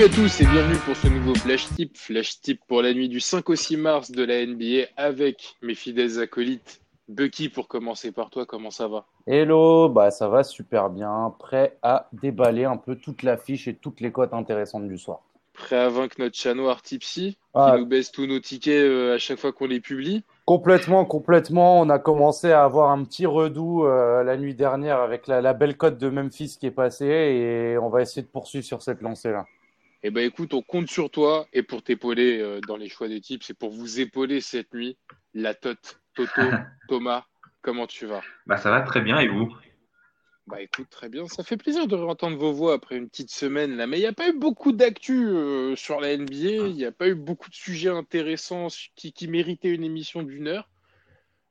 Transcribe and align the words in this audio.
Salut 0.00 0.12
à 0.12 0.16
tous 0.16 0.40
et 0.40 0.46
bienvenue 0.46 0.78
pour 0.86 0.96
ce 0.96 1.08
nouveau 1.08 1.34
Flash 1.34 1.68
Tip. 1.76 1.94
Flash 1.94 2.40
Tip 2.40 2.62
pour 2.66 2.80
la 2.80 2.94
nuit 2.94 3.10
du 3.10 3.20
5 3.20 3.50
au 3.50 3.54
6 3.54 3.76
mars 3.76 4.10
de 4.10 4.24
la 4.24 4.46
NBA 4.46 4.86
avec 4.96 5.56
mes 5.60 5.74
fidèles 5.74 6.20
acolytes. 6.20 6.80
Bucky, 7.10 7.50
pour 7.50 7.68
commencer 7.68 8.10
par 8.10 8.30
toi, 8.30 8.46
comment 8.46 8.70
ça 8.70 8.88
va? 8.88 9.04
Hello, 9.26 9.90
bah 9.90 10.10
ça 10.10 10.26
va 10.28 10.42
super 10.42 10.88
bien. 10.88 11.34
Prêt 11.38 11.76
à 11.82 12.08
déballer 12.14 12.64
un 12.64 12.78
peu 12.78 12.96
toute 12.96 13.22
l'affiche 13.22 13.68
et 13.68 13.74
toutes 13.74 14.00
les 14.00 14.10
cotes 14.10 14.32
intéressantes 14.32 14.88
du 14.88 14.96
soir. 14.96 15.20
Prêt 15.52 15.76
à 15.76 15.90
vaincre 15.90 16.16
notre 16.18 16.34
chat 16.34 16.54
noir 16.54 16.80
Tipsy 16.80 17.36
Ah. 17.52 17.72
qui 17.74 17.80
nous 17.80 17.86
baisse 17.86 18.10
tous 18.10 18.26
nos 18.26 18.40
tickets 18.40 18.82
euh, 18.82 19.16
à 19.16 19.18
chaque 19.18 19.38
fois 19.38 19.52
qu'on 19.52 19.66
les 19.66 19.80
publie 19.80 20.24
Complètement, 20.46 21.04
complètement. 21.04 21.78
On 21.78 21.90
a 21.90 21.98
commencé 21.98 22.50
à 22.50 22.64
avoir 22.64 22.90
un 22.90 23.04
petit 23.04 23.26
redout 23.26 23.84
euh, 23.84 24.24
la 24.24 24.38
nuit 24.38 24.54
dernière 24.54 25.00
avec 25.00 25.26
la, 25.26 25.42
la 25.42 25.52
belle 25.52 25.76
cote 25.76 25.98
de 25.98 26.08
Memphis 26.08 26.56
qui 26.58 26.64
est 26.64 26.70
passée 26.70 27.04
et 27.04 27.76
on 27.76 27.90
va 27.90 28.00
essayer 28.00 28.22
de 28.22 28.28
poursuivre 28.28 28.64
sur 28.64 28.80
cette 28.80 29.02
lancée-là. 29.02 29.44
Eh 30.02 30.10
ben 30.10 30.24
écoute, 30.24 30.54
on 30.54 30.62
compte 30.62 30.88
sur 30.88 31.10
toi 31.10 31.46
et 31.52 31.62
pour 31.62 31.82
t'épauler 31.82 32.40
euh, 32.40 32.60
dans 32.66 32.76
les 32.76 32.88
choix 32.88 33.08
des 33.08 33.20
tips 33.20 33.50
et 33.50 33.54
pour 33.54 33.70
vous 33.70 34.00
épauler 34.00 34.40
cette 34.40 34.72
nuit, 34.72 34.96
la 35.34 35.54
Tote, 35.54 36.00
Toto, 36.14 36.30
Thomas, 36.88 37.26
comment 37.60 37.86
tu 37.86 38.06
vas? 38.06 38.22
Bah 38.46 38.56
ça 38.56 38.70
va 38.70 38.80
très 38.80 39.02
bien 39.02 39.18
et 39.20 39.28
vous? 39.28 39.54
Bah 40.46 40.62
écoute, 40.62 40.88
très 40.88 41.10
bien. 41.10 41.26
Ça 41.28 41.44
fait 41.44 41.58
plaisir 41.58 41.86
de 41.86 41.94
réentendre 41.94 42.38
vos 42.38 42.52
voix 42.52 42.74
après 42.74 42.96
une 42.96 43.10
petite 43.10 43.30
semaine 43.30 43.76
là. 43.76 43.86
Mais 43.86 43.98
il 43.98 44.00
n'y 44.00 44.06
a 44.06 44.14
pas 44.14 44.30
eu 44.30 44.32
beaucoup 44.32 44.72
d'actu 44.72 45.26
euh, 45.26 45.76
sur 45.76 46.00
la 46.00 46.16
NBA. 46.16 46.68
Il 46.68 46.74
n'y 46.74 46.86
a 46.86 46.92
pas 46.92 47.08
eu 47.08 47.14
beaucoup 47.14 47.50
de 47.50 47.54
sujets 47.54 47.90
intéressants 47.90 48.68
qui, 48.96 49.12
qui 49.12 49.28
méritaient 49.28 49.68
une 49.68 49.84
émission 49.84 50.22
d'une 50.22 50.48
heure. 50.48 50.70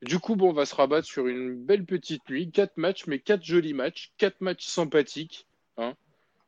Du 0.02 0.18
coup, 0.18 0.34
bon, 0.34 0.50
on 0.50 0.52
va 0.52 0.66
se 0.66 0.74
rabattre 0.74 1.06
sur 1.06 1.28
une 1.28 1.54
belle 1.54 1.84
petite 1.84 2.28
nuit. 2.28 2.50
Quatre 2.50 2.78
matchs, 2.78 3.06
mais 3.06 3.20
quatre 3.20 3.44
jolis 3.44 3.74
matchs. 3.74 4.12
Quatre 4.18 4.40
matchs 4.40 4.66
sympathiques. 4.66 5.46
Hein. 5.76 5.94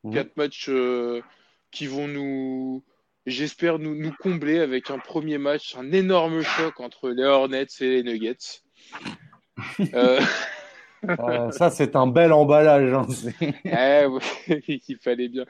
Mhm. 0.04 0.12
Quatre 0.12 0.36
matchs 0.36 0.68
euh, 0.68 1.22
qui 1.72 1.86
vont 1.86 2.06
nous, 2.08 2.84
j'espère, 3.26 3.78
nous, 3.78 3.94
nous 3.96 4.12
combler 4.20 4.60
avec 4.60 4.90
un 4.90 4.98
premier 4.98 5.38
match, 5.38 5.74
un 5.76 5.90
énorme 5.92 6.42
choc 6.42 6.78
entre 6.80 7.10
les 7.10 7.24
Hornets 7.24 7.66
et 7.80 7.88
les 7.88 8.02
Nuggets. 8.02 8.62
Euh, 9.94 10.20
Euh, 11.08 11.50
ça, 11.50 11.68
c'est 11.70 11.96
un 11.96 12.06
bel 12.06 12.32
emballage. 12.32 12.92
hein. 12.92 13.06
Eh 13.64 14.06
ouais, 14.06 14.62
il 14.88 14.96
fallait 15.02 15.28
bien. 15.28 15.44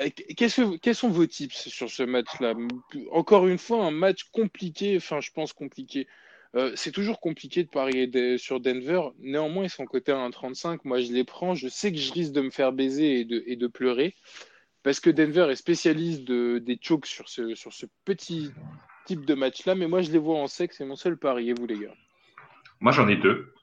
Euh, 0.00 0.08
que- 0.10 0.76
quels 0.78 0.94
sont 0.96 1.08
vos 1.08 1.26
tips 1.26 1.68
sur 1.68 1.88
ce 1.88 2.02
match-là? 2.02 2.54
Encore 3.12 3.46
une 3.46 3.58
fois, 3.58 3.84
un 3.84 3.92
match 3.92 4.24
compliqué, 4.32 4.96
enfin, 4.96 5.20
je 5.20 5.30
pense 5.30 5.52
compliqué. 5.52 6.08
Euh, 6.56 6.72
c'est 6.74 6.90
toujours 6.90 7.20
compliqué 7.20 7.62
de 7.62 7.68
parier 7.68 8.08
de- 8.08 8.36
sur 8.36 8.58
Denver. 8.58 9.02
Néanmoins, 9.20 9.64
ils 9.64 9.70
sont 9.70 9.86
cotés 9.86 10.10
à 10.12 10.16
1,35. 10.18 10.80
Moi, 10.84 11.00
je 11.00 11.12
les 11.12 11.24
prends. 11.24 11.54
Je 11.54 11.68
sais 11.68 11.92
que 11.92 11.98
je 11.98 12.12
risque 12.12 12.32
de 12.32 12.40
me 12.40 12.50
faire 12.50 12.72
baiser 12.72 13.20
et 13.20 13.24
de, 13.24 13.44
et 13.46 13.54
de 13.56 13.66
pleurer 13.68 14.14
parce 14.82 15.00
que 15.00 15.10
Denver 15.10 15.48
est 15.50 15.56
spécialiste 15.56 16.24
de, 16.24 16.58
des 16.58 16.78
chokes 16.80 17.06
sur 17.06 17.28
ce, 17.28 17.54
sur 17.54 17.72
ce 17.72 17.86
petit 18.04 18.52
type 19.06 19.24
de 19.24 19.34
match-là. 19.34 19.74
Mais 19.74 19.88
moi, 19.88 20.02
je 20.02 20.10
les 20.10 20.18
vois 20.18 20.38
en 20.38 20.46
sec. 20.46 20.72
C'est 20.72 20.84
mon 20.84 20.96
seul 20.96 21.16
pari. 21.16 21.50
Et 21.50 21.54
vous, 21.54 21.66
les 21.66 21.78
gars? 21.78 21.94
Moi 22.82 22.90
j'en 22.90 23.06
ai 23.06 23.16
deux. 23.16 23.54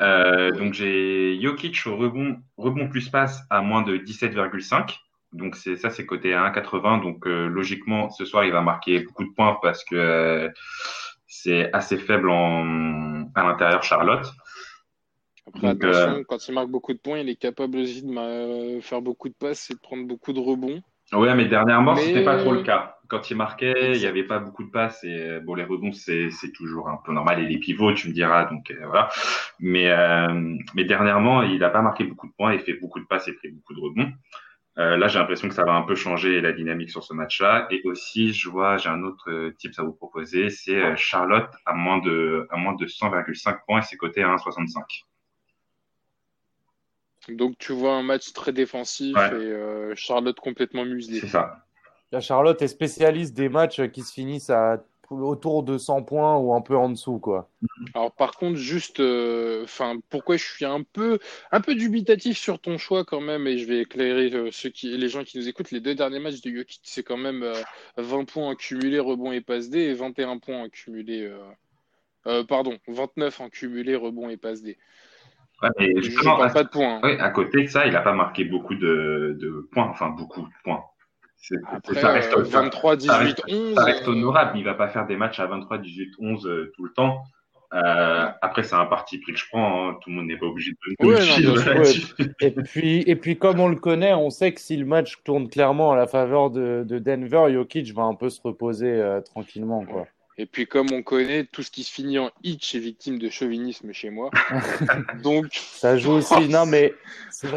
Euh, 0.00 0.52
donc 0.52 0.74
j'ai 0.74 1.40
Jokic 1.40 1.86
au 1.86 1.96
rebond, 1.96 2.40
rebond 2.56 2.88
plus 2.88 3.08
passe 3.08 3.42
à 3.50 3.62
moins 3.62 3.82
de 3.82 3.96
17,5. 3.96 4.96
Donc 5.32 5.56
c'est 5.56 5.76
ça 5.76 5.90
c'est 5.90 6.06
coté 6.06 6.32
à 6.32 6.48
1,80. 6.50 7.02
Donc 7.02 7.26
euh, 7.26 7.48
logiquement 7.48 8.10
ce 8.10 8.24
soir 8.24 8.44
il 8.44 8.52
va 8.52 8.60
marquer 8.60 9.00
beaucoup 9.00 9.24
de 9.24 9.32
points 9.32 9.58
parce 9.60 9.84
que 9.84 9.96
euh, 9.96 10.48
c'est 11.26 11.72
assez 11.72 11.98
faible 11.98 12.30
en, 12.30 13.28
à 13.34 13.42
l'intérieur 13.42 13.82
Charlotte. 13.82 14.32
Après, 15.46 15.74
Donc, 15.74 15.84
attention, 15.84 16.24
quand 16.28 16.48
il 16.48 16.54
marque 16.54 16.68
beaucoup 16.68 16.92
de 16.92 16.98
points, 16.98 17.18
il 17.18 17.28
est 17.28 17.36
capable 17.36 17.78
aussi 17.78 18.02
de 18.02 18.10
ma- 18.12 18.80
faire 18.80 19.02
beaucoup 19.02 19.28
de 19.28 19.34
passes 19.34 19.70
et 19.70 19.74
de 19.74 19.80
prendre 19.80 20.06
beaucoup 20.06 20.32
de 20.32 20.40
rebonds. 20.40 20.82
Ouais, 21.12 21.34
mais 21.34 21.46
dernièrement, 21.46 21.94
Mais- 21.94 22.00
c'était 22.06 22.24
pas 22.24 22.38
trop 22.38 22.52
le 22.52 22.62
cas. 22.62 22.96
Quand 23.08 23.30
il 23.30 23.36
marquait, 23.36 23.92
il 23.96 24.00
y 24.00 24.06
avait 24.06 24.22
pas 24.24 24.38
beaucoup 24.38 24.64
de 24.64 24.70
passes 24.70 25.04
et 25.04 25.20
euh, 25.20 25.40
bon, 25.40 25.54
les 25.54 25.64
rebonds, 25.64 25.92
c'est 25.92 26.30
toujours 26.54 26.88
un 26.88 26.98
peu 27.04 27.12
normal 27.12 27.40
et 27.40 27.46
les 27.46 27.58
pivots, 27.58 27.92
tu 27.92 28.08
me 28.08 28.14
diras, 28.14 28.46
donc 28.46 28.70
euh, 28.70 28.86
voilà. 28.86 29.10
Mais 29.58 29.90
euh, 29.90 30.56
mais 30.74 30.84
dernièrement, 30.84 31.42
il 31.42 31.62
a 31.62 31.68
pas 31.68 31.82
marqué 31.82 32.04
beaucoup 32.04 32.28
de 32.28 32.32
points, 32.32 32.54
il 32.54 32.60
fait 32.60 32.74
beaucoup 32.74 33.00
de 33.00 33.04
passes 33.04 33.28
et 33.28 33.34
pris 33.34 33.50
beaucoup 33.50 33.74
de 33.74 33.80
rebonds. 33.80 34.10
Euh, 34.78 34.96
là, 34.96 35.08
j'ai 35.08 35.18
l'impression 35.18 35.48
que 35.48 35.54
ça 35.54 35.64
va 35.64 35.74
un 35.74 35.82
peu 35.82 35.94
changer 35.94 36.40
la 36.40 36.52
dynamique 36.52 36.88
sur 36.90 37.04
ce 37.04 37.12
match-là. 37.12 37.66
Et 37.70 37.82
aussi, 37.84 38.32
je 38.32 38.48
vois, 38.48 38.78
j'ai 38.78 38.88
un 38.88 39.02
autre 39.02 39.30
euh, 39.30 39.54
type 39.58 39.72
à 39.76 39.82
vous 39.82 39.92
proposer, 39.92 40.48
c'est 40.48 40.82
euh, 40.82 40.96
Charlotte 40.96 41.50
à 41.66 41.74
moins 41.74 41.98
de 41.98 42.46
à 42.50 42.56
moins 42.56 42.74
de 42.74 42.86
100,5 42.86 43.58
points 43.66 43.80
et 43.80 43.82
c'est 43.82 43.98
coté 43.98 44.22
à 44.22 44.28
1,65. 44.28 45.04
Donc 47.28 47.56
tu 47.58 47.72
vois 47.72 47.94
un 47.94 48.02
match 48.02 48.32
très 48.32 48.52
défensif 48.52 49.16
Ouais. 49.16 49.28
et 49.28 49.34
euh, 49.34 49.94
Charlotte 49.94 50.38
complètement 50.40 50.84
muselée. 50.84 51.20
C'est 51.20 51.28
ça. 51.28 51.64
La 52.10 52.20
Charlotte 52.20 52.60
est 52.60 52.68
spécialiste 52.68 53.34
des 53.34 53.48
matchs 53.48 53.80
qui 53.90 54.02
se 54.02 54.12
finissent 54.12 54.50
à 54.50 54.84
autour 55.10 55.62
de 55.62 55.76
100 55.76 56.04
points 56.04 56.38
ou 56.38 56.54
un 56.54 56.62
peu 56.62 56.74
en 56.74 56.88
dessous, 56.88 57.18
quoi. 57.18 57.50
Alors 57.94 58.12
par 58.12 58.32
contre, 58.32 58.56
juste, 58.56 58.98
euh, 59.00 59.62
enfin, 59.64 59.96
pourquoi 60.08 60.38
je 60.38 60.44
suis 60.44 60.64
un 60.64 60.82
peu, 60.82 61.18
un 61.50 61.60
peu 61.60 61.74
dubitatif 61.74 62.38
sur 62.38 62.58
ton 62.58 62.78
choix 62.78 63.04
quand 63.04 63.20
même, 63.20 63.46
et 63.46 63.58
je 63.58 63.66
vais 63.66 63.80
éclairer 63.80 64.32
euh, 64.32 64.48
ceux 64.50 64.70
qui, 64.70 64.96
les 64.96 65.08
gens 65.08 65.22
qui 65.22 65.36
nous 65.36 65.48
écoutent. 65.48 65.70
Les 65.70 65.80
deux 65.80 65.94
derniers 65.94 66.18
matchs 66.18 66.40
de 66.40 66.50
Jokic, 66.50 66.80
c'est 66.84 67.02
quand 67.02 67.18
même 67.18 67.42
euh, 67.42 67.52
20 67.98 68.24
points 68.24 68.48
en 68.48 68.54
cumulé 68.54 68.98
rebond 68.98 69.32
et 69.32 69.42
passe 69.42 69.68
D 69.68 69.80
et 69.80 69.92
21 69.92 70.38
points 70.38 70.62
en 70.62 70.68
cumulé. 70.70 71.24
euh, 71.26 71.38
euh, 72.26 72.44
pardon, 72.44 72.78
29 72.88 73.40
en 73.42 73.48
cumulé 73.50 73.96
rebond 73.96 74.30
et 74.30 74.38
passe 74.38 74.62
D. 74.62 74.78
Ouais, 75.62 75.68
mais 75.78 76.02
justement, 76.02 76.36
parle 76.36 76.52
pas 76.52 76.64
de 76.64 76.68
points. 76.68 76.96
hein. 76.96 77.00
Oui, 77.04 77.12
à 77.20 77.30
côté 77.30 77.62
de 77.62 77.68
ça, 77.68 77.86
il 77.86 77.94
a 77.96 78.00
pas 78.00 78.12
marqué 78.14 78.44
beaucoup 78.44 78.74
de, 78.74 79.36
de 79.40 79.68
points, 79.72 79.88
enfin 79.88 80.10
beaucoup 80.10 80.42
de 80.42 80.46
points. 80.64 80.82
Après, 81.72 81.94
ça 82.00 82.12
reste, 82.12 82.32
euh, 82.36 82.44
ça- 82.44 82.60
23, 82.62 82.92
ça 82.92 82.96
18, 82.96 83.18
reste- 83.18 83.44
11. 83.48 83.74
ça 83.74 83.84
reste 83.84 84.08
euh, 84.08 84.12
honorable. 84.12 84.58
Il 84.58 84.64
va 84.64 84.74
pas 84.74 84.88
faire 84.88 85.06
des 85.06 85.16
matchs 85.16 85.40
à 85.40 85.46
23, 85.46 85.78
18, 85.78 86.14
11 86.20 86.46
euh, 86.46 86.72
tout 86.76 86.84
le 86.84 86.92
temps. 86.92 87.22
Euh, 87.74 88.28
après, 88.42 88.62
c'est 88.64 88.74
un 88.74 88.84
parti 88.84 89.18
pris 89.18 89.32
que 89.32 89.38
je 89.38 89.46
prends. 89.50 89.88
hein. 89.90 89.96
Tout 90.02 90.10
le 90.10 90.16
monde 90.16 90.26
n'est 90.26 90.36
pas 90.36 90.46
obligé 90.46 90.72
de 90.72 90.76
Ouais, 91.06 91.14
me 91.14 91.74
non. 91.74 91.82
Et 92.40 92.50
puis, 92.50 93.02
et 93.06 93.16
puis, 93.16 93.38
comme 93.38 93.60
on 93.60 93.68
le 93.68 93.76
connaît, 93.76 94.12
on 94.14 94.28
sait 94.30 94.52
que 94.52 94.60
si 94.60 94.76
le 94.76 94.84
match 94.84 95.22
tourne 95.24 95.48
clairement 95.48 95.92
à 95.92 95.96
la 95.96 96.06
faveur 96.06 96.50
de, 96.50 96.84
de 96.86 96.98
Denver, 96.98 97.46
Jokic 97.52 97.92
va 97.94 98.02
un 98.02 98.14
peu 98.14 98.28
se 98.30 98.40
reposer 98.42 98.90
euh, 98.90 99.20
tranquillement, 99.20 99.84
quoi. 99.86 100.06
Et 100.38 100.46
puis 100.46 100.66
comme 100.66 100.86
on 100.92 101.02
connaît, 101.02 101.44
tout 101.44 101.62
ce 101.62 101.70
qui 101.70 101.82
se 101.84 101.92
finit 101.92 102.18
en 102.18 102.30
hitch 102.42 102.74
est 102.74 102.78
victime 102.78 103.18
de 103.18 103.28
chauvinisme 103.28 103.92
chez 103.92 104.10
moi. 104.10 104.30
Donc, 105.22 105.46
Ça 105.52 105.96
joue 105.98 106.12
aussi. 106.12 106.48
Non, 106.48 106.64
mais 106.66 106.94
c'est 107.30 107.48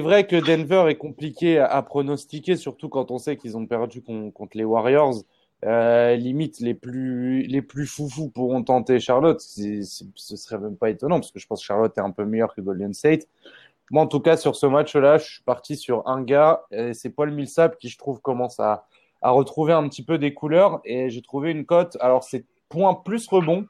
vrai, 0.00 0.26
que 0.26 0.36
Denver 0.36 0.86
est 0.88 0.96
compliqué 0.96 1.58
à, 1.58 1.82
pronostiquer, 1.82 2.56
surtout 2.56 2.88
quand 2.88 3.10
on 3.10 3.18
sait 3.18 3.36
qu'ils 3.36 3.56
ont 3.56 3.66
perdu 3.66 4.00
con- 4.02 4.30
contre 4.30 4.56
les 4.56 4.64
Warriors. 4.64 5.14
Euh, 5.64 6.14
limite, 6.16 6.60
les 6.60 6.74
plus, 6.74 7.42
les 7.42 7.62
plus 7.62 7.86
foufous 7.86 8.28
pourront 8.28 8.62
tenter 8.62 9.00
Charlotte. 9.00 9.40
C'est- 9.40 9.82
c'est- 9.82 10.04
ce 10.14 10.36
serait 10.36 10.58
même 10.58 10.76
pas 10.76 10.90
étonnant, 10.90 11.20
parce 11.20 11.32
que 11.32 11.38
je 11.38 11.46
pense 11.46 11.60
que 11.60 11.66
Charlotte 11.66 11.96
est 11.96 12.02
un 12.02 12.10
peu 12.10 12.24
meilleur 12.24 12.54
que 12.54 12.60
Golden 12.60 12.92
State. 12.92 13.26
Moi, 13.90 14.02
en 14.02 14.06
tout 14.06 14.20
cas, 14.20 14.36
sur 14.36 14.56
ce 14.56 14.66
match-là, 14.66 15.18
je 15.18 15.24
suis 15.24 15.42
parti 15.42 15.76
sur 15.76 16.06
un 16.08 16.22
gars, 16.22 16.64
c'est 16.92 17.10
Paul 17.10 17.30
Millsap 17.30 17.78
qui, 17.78 17.88
je 17.88 17.96
trouve, 17.98 18.20
commence 18.20 18.58
à, 18.60 18.86
à 19.24 19.30
retrouver 19.30 19.72
un 19.72 19.88
petit 19.88 20.04
peu 20.04 20.18
des 20.18 20.34
couleurs. 20.34 20.80
Et 20.84 21.08
j'ai 21.08 21.22
trouvé 21.22 21.50
une 21.50 21.64
cote, 21.64 21.96
alors 22.00 22.22
c'est 22.22 22.44
point 22.68 22.92
plus 22.94 23.26
rebond, 23.26 23.66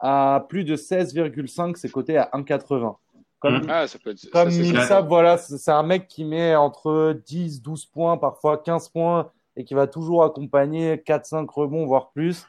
à 0.00 0.46
plus 0.48 0.64
de 0.64 0.76
16,5, 0.76 1.76
c'est 1.76 1.90
coté 1.90 2.16
à 2.16 2.30
1,80. 2.32 2.96
Comme, 3.38 3.58
Mhm. 3.58 3.66
Ah, 3.68 3.86
ça 3.86 3.98
peut 4.02 4.10
être. 4.10 4.30
comme 4.30 4.50
ça. 4.50 5.02
Voilà, 5.02 5.36
c'est 5.36 5.70
un 5.70 5.82
mec 5.82 6.08
qui 6.08 6.24
met 6.24 6.56
entre 6.56 7.20
10, 7.26 7.60
12 7.62 7.84
points, 7.84 8.16
parfois 8.16 8.56
15 8.56 8.88
points, 8.88 9.30
et 9.56 9.64
qui 9.64 9.74
va 9.74 9.86
toujours 9.86 10.24
accompagner 10.24 11.02
4, 11.02 11.26
5 11.26 11.48
rebonds, 11.50 11.84
voire 11.84 12.10
plus. 12.10 12.46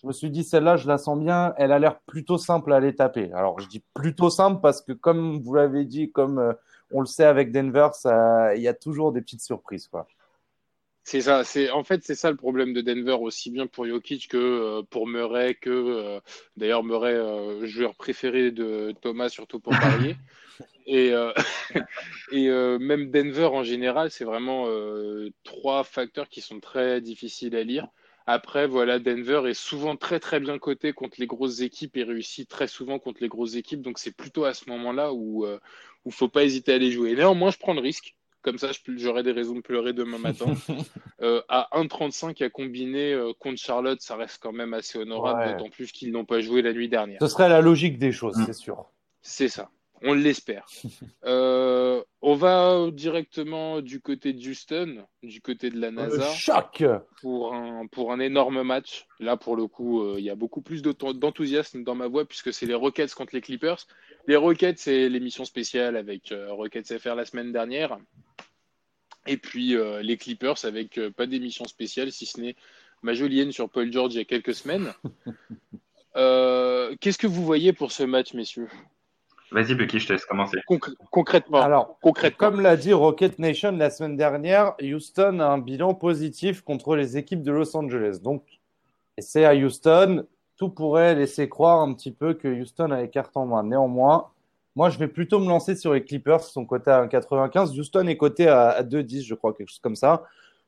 Je 0.00 0.06
me 0.06 0.12
suis 0.12 0.30
dit, 0.30 0.44
celle-là, 0.44 0.76
je 0.76 0.86
la 0.86 0.96
sens 0.96 1.18
bien, 1.18 1.52
elle 1.58 1.72
a 1.72 1.78
l'air 1.80 1.98
plutôt 2.06 2.38
simple 2.38 2.72
à 2.72 2.76
aller 2.76 2.94
taper. 2.94 3.32
Alors, 3.34 3.58
je 3.60 3.66
dis 3.66 3.82
plutôt 3.92 4.30
simple 4.30 4.60
parce 4.62 4.80
que, 4.80 4.92
comme 4.92 5.42
vous 5.42 5.54
l'avez 5.54 5.84
dit, 5.84 6.10
comme 6.12 6.38
euh, 6.38 6.52
on 6.92 7.00
le 7.00 7.06
sait 7.06 7.24
avec 7.24 7.50
Denver, 7.52 7.88
ça, 7.92 8.54
il 8.54 8.62
y 8.62 8.68
a 8.68 8.74
toujours 8.74 9.12
des 9.12 9.20
petites 9.20 9.42
surprises, 9.42 9.88
quoi. 9.88 10.06
C'est 11.04 11.22
ça. 11.22 11.44
C'est 11.44 11.70
en 11.70 11.82
fait 11.82 12.04
c'est 12.04 12.14
ça 12.14 12.30
le 12.30 12.36
problème 12.36 12.72
de 12.72 12.80
Denver 12.82 13.16
aussi 13.20 13.50
bien 13.50 13.66
pour 13.66 13.86
Jokic 13.86 14.28
que 14.28 14.36
euh, 14.36 14.82
pour 14.82 15.06
Murray 15.08 15.54
que 15.54 15.70
euh, 15.70 16.20
d'ailleurs 16.56 16.84
Murray 16.84 17.14
euh, 17.14 17.66
joueur 17.66 17.94
préféré 17.96 18.50
de 18.50 18.94
Thomas 19.00 19.28
surtout 19.28 19.60
pour 19.60 19.72
parier. 19.72 20.16
Et, 20.86 21.12
et 22.32 22.48
même 22.48 23.10
Denver 23.12 23.46
en 23.46 23.62
général, 23.62 24.10
c'est 24.10 24.24
vraiment 24.24 24.66
trois 25.44 25.84
facteurs 25.84 26.28
qui 26.28 26.40
sont 26.40 26.58
très 26.58 27.00
difficiles 27.00 27.54
à 27.54 27.62
lire. 27.62 27.86
Après, 28.26 28.66
voilà, 28.66 28.98
Denver 28.98 29.42
est 29.48 29.54
souvent 29.54 29.96
très 29.96 30.18
très 30.18 30.40
bien 30.40 30.58
coté 30.58 30.92
contre 30.92 31.20
les 31.20 31.28
grosses 31.28 31.60
équipes 31.60 31.96
et 31.96 32.02
réussit 32.02 32.48
très 32.48 32.66
souvent 32.66 32.98
contre 32.98 33.22
les 33.22 33.28
grosses 33.28 33.54
équipes. 33.54 33.82
Donc 33.82 33.98
c'est 34.00 34.16
plutôt 34.16 34.44
à 34.44 34.52
ce 34.54 34.68
moment-là 34.70 35.12
où 35.12 35.46
il 35.46 35.58
où 36.04 36.10
faut 36.10 36.28
pas 36.28 36.44
hésiter 36.44 36.72
à 36.72 36.78
les 36.78 36.90
jouer. 36.90 37.14
Néanmoins, 37.14 37.50
je 37.52 37.58
prends 37.58 37.74
le 37.74 37.80
risque. 37.80 38.16
Comme 38.42 38.56
ça, 38.58 38.68
j'aurai 38.96 39.22
des 39.22 39.32
raisons 39.32 39.54
de 39.54 39.60
pleurer 39.60 39.92
demain 39.92 40.18
matin. 40.18 40.46
Euh, 41.20 41.42
à 41.48 41.68
1,35 41.72 42.42
à 42.42 42.48
combiner 42.50 43.12
euh, 43.12 43.32
contre 43.38 43.58
Charlotte, 43.58 44.00
ça 44.00 44.16
reste 44.16 44.38
quand 44.42 44.52
même 44.52 44.72
assez 44.74 44.98
honorable, 44.98 45.40
Ouais. 45.40 45.52
d'autant 45.52 45.68
plus 45.70 45.92
qu'ils 45.92 46.10
n'ont 46.12 46.24
pas 46.24 46.40
joué 46.40 46.62
la 46.62 46.72
nuit 46.72 46.88
dernière. 46.88 47.18
Ce 47.20 47.28
serait 47.28 47.48
la 47.50 47.60
logique 47.60 47.98
des 47.98 48.12
choses, 48.12 48.36
Mm. 48.38 48.46
c'est 48.46 48.52
sûr. 48.54 48.86
C'est 49.22 49.48
ça. 49.48 49.68
On 50.02 50.14
l'espère. 50.14 50.66
Euh, 51.24 52.02
on 52.22 52.34
va 52.34 52.90
directement 52.90 53.82
du 53.82 54.00
côté 54.00 54.32
de 54.32 54.48
Houston, 54.48 55.04
du 55.22 55.40
côté 55.42 55.68
de 55.68 55.78
la 55.78 55.90
NASA. 55.90 56.32
choc 56.32 56.82
pour 57.20 57.54
un, 57.54 57.86
pour 57.86 58.12
un 58.12 58.20
énorme 58.20 58.62
match. 58.62 59.06
Là, 59.18 59.36
pour 59.36 59.54
le 59.54 59.66
coup, 59.66 60.02
euh, 60.02 60.16
il 60.18 60.24
y 60.24 60.30
a 60.30 60.34
beaucoup 60.34 60.62
plus 60.62 60.82
d'enthousiasme 60.82 61.84
dans 61.84 61.94
ma 61.94 62.08
voix 62.08 62.24
puisque 62.24 62.52
c'est 62.52 62.66
les 62.66 62.74
Rockets 62.74 63.12
contre 63.14 63.34
les 63.34 63.42
Clippers. 63.42 63.86
Les 64.26 64.36
Rockets, 64.36 64.78
c'est 64.78 65.08
l'émission 65.10 65.44
spéciale 65.44 65.96
avec 65.96 66.32
euh, 66.32 66.52
Rockets 66.52 66.98
FR 66.98 67.14
la 67.14 67.26
semaine 67.26 67.52
dernière. 67.52 67.98
Et 69.26 69.36
puis 69.36 69.76
les 70.02 70.16
Clippers 70.16 70.64
avec 70.64 70.98
pas 71.16 71.26
d'émission 71.26 71.66
spéciale, 71.66 72.10
si 72.10 72.24
ce 72.24 72.40
n'est 72.40 72.56
ma 73.02 73.12
jolienne 73.12 73.52
sur 73.52 73.68
Paul 73.68 73.92
George 73.92 74.14
il 74.14 74.18
y 74.18 74.20
a 74.20 74.24
quelques 74.24 74.54
semaines. 74.54 74.94
Qu'est-ce 76.14 77.18
que 77.18 77.26
vous 77.26 77.44
voyez 77.44 77.74
pour 77.74 77.92
ce 77.92 78.02
match, 78.02 78.32
messieurs? 78.32 78.68
Vas-y, 79.52 79.74
Bucky, 79.74 79.98
je 79.98 80.06
te 80.06 80.12
laisse 80.12 80.24
commencer. 80.24 80.58
concrètement. 81.10 81.60
Alors, 81.60 81.98
comme 82.36 82.60
l'a 82.60 82.76
dit 82.76 82.92
Rocket 82.92 83.38
Nation 83.38 83.72
la 83.72 83.90
semaine 83.90 84.16
dernière, 84.16 84.74
Houston 84.80 85.40
a 85.40 85.46
un 85.46 85.58
bilan 85.58 85.94
positif 85.94 86.62
contre 86.62 86.94
les 86.94 87.16
équipes 87.16 87.42
de 87.42 87.50
Los 87.50 87.76
Angeles. 87.76 88.18
Donc, 88.22 88.44
c'est 89.18 89.44
à 89.44 89.54
Houston. 89.54 90.24
Tout 90.56 90.68
pourrait 90.68 91.14
laisser 91.14 91.48
croire 91.48 91.80
un 91.80 91.94
petit 91.94 92.12
peu 92.12 92.34
que 92.34 92.46
Houston 92.46 92.90
a 92.92 93.02
les 93.02 93.10
cartes 93.10 93.36
en 93.36 93.46
main. 93.46 93.64
Néanmoins, 93.64 94.28
moi, 94.76 94.88
je 94.88 94.98
vais 94.98 95.08
plutôt 95.08 95.40
me 95.40 95.48
lancer 95.48 95.74
sur 95.74 95.94
les 95.94 96.04
Clippers, 96.04 96.40
qui 96.40 96.52
sont 96.52 96.64
cotés 96.64 96.90
à 96.90 97.04
1,95. 97.04 97.78
Houston 97.78 98.06
est 98.06 98.16
coté 98.16 98.46
à, 98.46 98.82
2,10, 98.82 99.24
je 99.24 99.34
crois, 99.34 99.52
quelque 99.52 99.68
chose 99.68 99.80
comme 99.80 99.96
ça. 99.96 100.24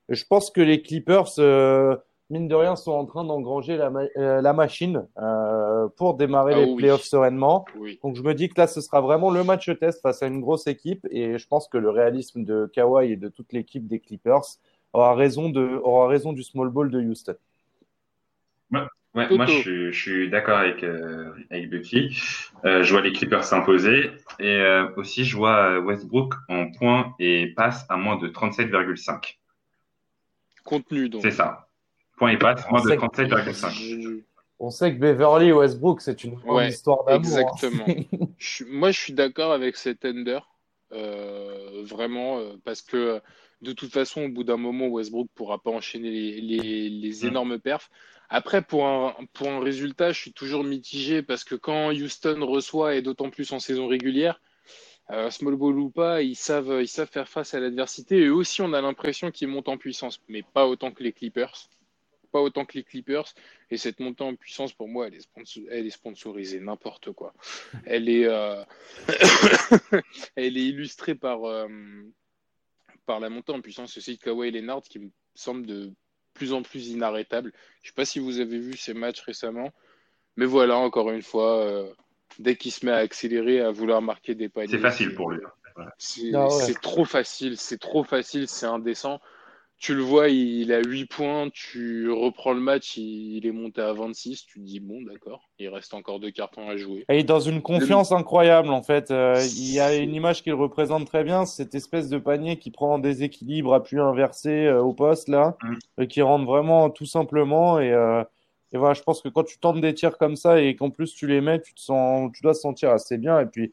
je 0.09 0.25
pense 0.29 0.51
que 0.51 0.61
les 0.61 0.83
Clippers, 0.83 1.39
euh, 1.39 1.97
mine 2.33 2.49
de 2.49 2.55
rien, 2.55 2.75
sont 2.77 2.93
en 2.93 3.05
train 3.05 3.25
d'engranger 3.25 3.77
la, 3.77 3.93
euh, 4.17 4.53
machine 4.55 5.07
euh, 5.19 5.87
pour 5.97 6.15
démarrer 6.15 6.55
ah 6.55 6.65
les 6.65 6.75
playoffs 6.75 7.05
sereinement. 7.05 7.67
Donc 8.03 8.17
je 8.17 8.23
me 8.23 8.33
dis 8.33 8.49
que 8.49 8.55
là, 8.59 8.67
ce 8.67 8.81
sera 8.81 9.01
vraiment 9.01 9.31
le 9.31 9.45
match 9.45 9.71
test 9.79 10.01
face 10.01 10.23
à 10.23 10.27
une 10.27 10.41
grosse 10.41 10.67
équipe 10.67 11.07
et 11.11 11.39
je 11.39 11.47
pense 11.47 11.69
que 11.69 11.77
le 11.77 11.91
réalisme 11.91 12.45
de 12.45 12.71
Kawhi 12.73 13.13
et 13.13 13.17
de 13.17 13.29
toute 13.29 13.53
l'équipe 13.53 13.87
des 13.87 14.01
Clippers 14.01 14.41
aura 14.95 15.15
raison, 15.15 15.51
de, 15.51 15.81
aura 15.85 16.09
raison 16.09 16.33
du 16.33 16.43
small 16.43 16.71
ball 16.71 16.91
de 16.91 17.01
Houston. 17.01 17.35
Ouais, 19.15 19.29
moi 19.31 19.45
je, 19.45 19.91
suis 19.93 20.31
d'accord 20.31 20.57
avec, 20.57 20.83
euh, 20.83 21.33
avec 21.51 21.69
Bucky. 21.69 22.19
je 22.65 22.91
vois 22.91 23.03
les 23.03 23.13
Clippers 23.13 23.45
s'imposer 23.45 24.11
et 24.41 24.65
aussi 24.97 25.27
je 25.27 25.37
vois 25.37 25.79
Westbrook 25.81 26.33
en 26.49 26.71
points 26.71 27.15
et 27.19 27.53
passe 27.55 27.85
à 27.91 27.99
moins 27.99 28.17
de 28.17 28.29
37,5. 28.29 29.37
Contenu 30.65 31.11
donc. 31.11 31.21
C'est 31.21 31.31
ça. 31.31 31.69
Point 32.23 32.35
et 32.35 32.39
passe, 32.39 32.71
moins 32.71 32.81
de 32.83 32.89
37,5. 32.89 34.23
On 34.61 34.71
sait 34.71 34.95
que 34.95 35.01
Beverly 35.01 35.51
Westbrook, 35.51 36.01
c'est 36.01 36.23
une 36.23 36.37
grande 36.37 36.69
histoire 36.69 37.03
d'amour. 37.03 37.17
Hein. 37.17 37.19
Exactement. 37.19 37.85
moi, 38.69 38.93
je 38.93 39.01
suis 39.01 39.13
d'accord 39.13 39.51
avec 39.51 39.77
cet 39.77 40.05
ender. 40.05 40.39
Euh, 40.93 41.83
vraiment, 41.83 42.39
euh, 42.39 42.53
parce 42.65 42.81
que 42.81 43.21
de 43.61 43.73
toute 43.73 43.93
façon, 43.93 44.23
au 44.23 44.29
bout 44.29 44.45
d'un 44.45 44.57
moment, 44.57 44.87
Westbrook 44.87 45.27
ne 45.33 45.37
pourra 45.37 45.59
pas 45.59 45.73
enchaîner 45.73 46.11
les, 46.13 46.89
les, 46.91 47.25
mm. 47.25 47.27
énormes 47.27 47.59
perfs. 47.59 47.91
Après, 48.29 48.63
pour 48.63 48.87
un, 48.87 49.17
pour 49.33 49.49
un 49.49 49.59
résultat, 49.59 50.13
je 50.13 50.21
suis 50.21 50.33
toujours 50.33 50.63
mitigé 50.63 51.23
parce 51.23 51.43
que 51.43 51.57
quand 51.57 51.91
Houston 51.91 52.47
reçoit, 52.47 52.95
et 52.95 53.03
d'autant 53.03 53.31
plus 53.31 53.51
en 53.51 53.59
saison 53.59 53.89
régulière, 53.89 54.41
euh, 55.11 55.29
small 55.31 55.57
ball 55.57 55.77
ou 55.77 55.91
pas, 55.91 56.23
ils 56.23 56.37
savent, 56.37 56.79
ils 56.81 56.87
savent 56.87 57.11
faire 57.11 57.29
face 57.29 57.53
à 57.55 57.59
l'adversité. 57.59 58.19
Et 58.19 58.29
aussi, 58.29 58.63
on 58.63 58.75
a 58.75 58.81
l'impression 58.81 59.33
qu'ils 59.33 59.49
montent 59.49 59.69
en 59.69 59.77
puissance, 59.77 60.21
mais 60.29 60.45
pas 60.45 60.69
autant 60.69 60.93
que 60.93 61.03
les 61.03 61.13
Clippers 61.13 61.69
pas 62.33 62.41
autant 62.41 62.65
que 62.65 62.75
les 62.75 62.83
Clippers. 62.83 63.27
Et 63.71 63.77
cette 63.77 64.01
montée 64.01 64.25
en 64.25 64.35
puissance, 64.35 64.73
pour 64.73 64.89
moi, 64.89 65.07
elle 65.07 65.15
est, 65.15 65.29
elle 65.71 65.87
est 65.87 65.91
sponsorisée, 65.91 66.61
n'importe 66.61 67.13
quoi. 67.13 67.33
Elle 67.87 68.09
est, 68.09 68.27
euh, 68.27 68.65
elle 70.37 70.57
est 70.57 70.67
illustrée 70.67 71.15
par, 71.15 71.45
euh, 71.45 71.69
par 73.07 73.21
la 73.21 73.29
montée 73.29 73.53
en 73.53 73.61
puissance 73.61 73.97
aussi 73.97 74.17
de 74.17 74.23
Kawhi 74.23 74.51
Leonard, 74.51 74.83
qui 74.83 74.99
me 74.99 75.11
semble 75.35 75.67
de 75.67 75.93
plus 76.35 76.53
en 76.53 76.63
plus 76.63 76.89
inarrêtable. 76.89 77.53
Je 77.83 77.89
ne 77.89 77.91
sais 77.91 77.95
pas 77.95 78.05
si 78.05 78.19
vous 78.19 78.41
avez 78.41 78.59
vu 78.59 78.77
ces 78.77 78.95
matchs 78.95 79.21
récemment, 79.21 79.71
mais 80.37 80.47
voilà, 80.47 80.77
encore 80.77 81.11
une 81.11 81.23
fois, 81.23 81.61
euh, 81.61 81.93
dès 82.39 82.57
qu'il 82.57 82.73
se 82.73 82.87
met 82.87 82.93
à 82.93 82.97
accélérer, 82.97 83.61
à 83.61 83.71
vouloir 83.71 84.01
marquer 84.03 84.35
des 84.35 84.49
paniers. 84.49 84.71
C'est 84.71 84.79
facile 84.79 85.15
pour 85.15 85.31
lui. 85.31 85.41
Ah 85.77 86.49
c'est 86.51 86.81
trop 86.81 87.05
facile, 87.07 87.57
c'est 87.57 87.79
trop 87.79 88.05
facile, 88.05 88.47
c'est 88.47 88.67
indécent 88.67 89.21
tu 89.83 89.97
le 89.97 90.03
vois, 90.03 90.29
il 90.29 90.73
a 90.73 90.81
8 90.81 91.07
points, 91.07 91.49
tu 91.53 92.09
reprends 92.09 92.53
le 92.53 92.61
match, 92.61 92.97
il, 92.97 93.45
est 93.45 93.51
monté 93.51 93.81
à 93.81 93.93
26, 93.93 94.47
tu 94.47 94.61
te 94.61 94.65
dis 94.65 94.79
bon 94.79 95.03
d'accord, 95.03 95.51
il 95.59 95.69
reste 95.69 95.93
encore 95.93 96.21
deux 96.21 96.31
cartons 96.31 96.71
à 96.71 96.77
jouer. 96.77 97.05
Et 97.09 97.25
dans 97.25 97.41
une 97.41 97.61
confiance 97.61 98.13
incroyable 98.13 98.69
en 98.69 98.85
fait, 98.85 99.11
euh, 99.11 99.35
il 99.57 99.73
y 99.73 99.81
a 99.81 99.97
une 99.97 100.15
image 100.15 100.45
qu'il 100.45 100.55
représente 100.55 101.07
très 101.07 101.25
bien, 101.25 101.47
cette 101.47 101.75
espèce 101.75 102.09
de 102.09 102.19
panier 102.19 102.61
qui 102.61 102.71
prend 102.71 103.01
des 103.01 103.25
équilibres 103.25 103.75
appui 103.75 103.99
inversé 103.99 104.67
euh, 104.67 104.81
au 104.81 104.93
poste 104.93 105.29
là, 105.29 105.57
mm. 105.99 106.07
qui 106.07 106.23
rentre 106.23 106.47
vraiment 106.47 106.89
tout 106.89 107.07
simplement 107.07 107.81
et, 107.81 107.91
euh, 107.91 108.23
et 108.73 108.79
voilà, 108.79 108.95
je 108.95 109.03
pense 109.03 109.21
que 109.21 109.29
quand 109.29 109.43
tu 109.43 109.59
tentes 109.59 109.81
des 109.81 109.95
tirs 109.95 110.17
comme 110.17 110.37
ça 110.37 110.61
et 110.61 110.77
qu'en 110.77 110.91
plus 110.91 111.13
tu 111.13 111.27
les 111.27 111.41
mets, 111.41 111.61
tu 111.61 111.75
te 111.75 111.81
sens, 111.81 112.31
tu 112.33 112.43
dois 112.43 112.55
te 112.55 112.59
sentir 112.59 112.91
assez 112.91 113.19
bien 113.19 113.41
et 113.41 113.47
puis 113.47 113.73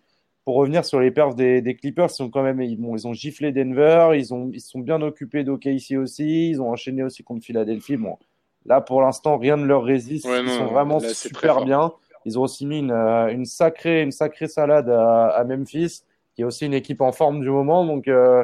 pour 0.50 0.57
revenir 0.57 0.84
sur 0.84 1.00
les 1.00 1.12
perfs 1.12 1.36
des, 1.36 1.78
Clippers, 1.80 2.10
ils, 2.10 2.16
sont 2.16 2.31
quand 2.31 2.42
même, 2.42 2.60
ils, 2.60 2.80
ils 2.80 3.07
ont 3.07 3.13
giflé 3.13 3.51
Denver, 3.51 4.13
ils, 4.16 4.34
ont, 4.34 4.50
ils 4.51 4.62
sont 4.62 4.80
bien 4.80 5.00
occupés 5.00 5.44
d'OKC 5.44 5.96
aussi, 5.96 6.50
ils 6.50 6.60
ont 6.60 6.72
enchaîné 6.72 7.04
aussi 7.04 7.22
contre 7.24 7.46
Philadelphie. 7.46 7.98
Bon, 7.98 8.18
là, 8.66 8.81
pour 8.81 9.04
l'instant, 9.04 9.38
rien 9.38 9.57
ne 9.57 9.66
leur 9.66 9.84
résiste. 9.84 10.25
ils 10.25 10.50
sont 10.50 10.66
vraiment 10.66 11.00
super 11.01 11.63
bien. 11.63 11.94
Ils 12.25 12.40
ont 12.40 12.42
aussi 12.42 12.66
mis 12.66 12.80
une, 12.80 12.90
euh, 12.90 13.28
une, 13.28 13.46
sacrée, 13.46 14.01
une 14.01 14.12
sacrée 14.12 14.48
salade 14.48 14.90
à, 14.90 15.46
Memphis, 15.48 16.01
qui 16.34 16.42
est 16.42 16.46
aussi 16.46 16.66
une 16.66 16.74
équipe 16.74 17.02
en 17.02 17.12
forme 17.12 17.42
du 17.42 17.50
moment. 17.52 17.86
Donc, 17.86 18.07
euh, 18.07 18.44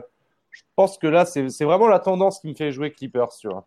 je 0.51 0.61
pense 0.75 0.99
que 0.99 1.07
là, 1.07 1.25
c'est 1.25 1.63
vraiment 1.63 1.87
la 1.87 1.97
tendance 1.97 2.39
qui 2.39 2.49
me 2.49 2.53
fait 2.53 2.71
jouer 2.71 2.91
Clippers, 2.91 3.29
tu 3.29 3.47
vois. 3.47 3.65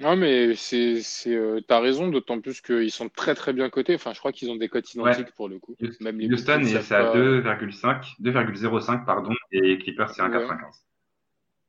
Non, 0.00 0.16
mais 0.16 0.54
c'est, 0.54 1.02
c'est, 1.02 1.34
euh, 1.34 1.60
t'as 1.66 1.80
raison, 1.80 2.08
d'autant 2.08 2.40
plus 2.40 2.60
qu'ils 2.60 2.90
sont 2.90 3.08
très 3.08 3.34
très 3.34 3.52
bien 3.52 3.68
cotés. 3.68 3.96
Enfin, 3.96 4.12
je 4.12 4.18
crois 4.18 4.32
qu'ils 4.32 4.50
ont 4.50 4.56
des 4.56 4.68
cotes 4.68 4.92
identiques 4.94 5.34
pour 5.34 5.48
le 5.48 5.58
coup. 5.58 5.74
Même 6.00 6.18
les 6.18 6.32
Houston, 6.32 6.62
c'est 6.64 6.94
à 6.94 7.12
2,5, 7.12 8.14
2,05, 8.20 9.04
pardon, 9.04 9.32
et 9.50 9.78
Clippers, 9.78 10.10
c'est 10.10 10.22
1,95. 10.22 10.84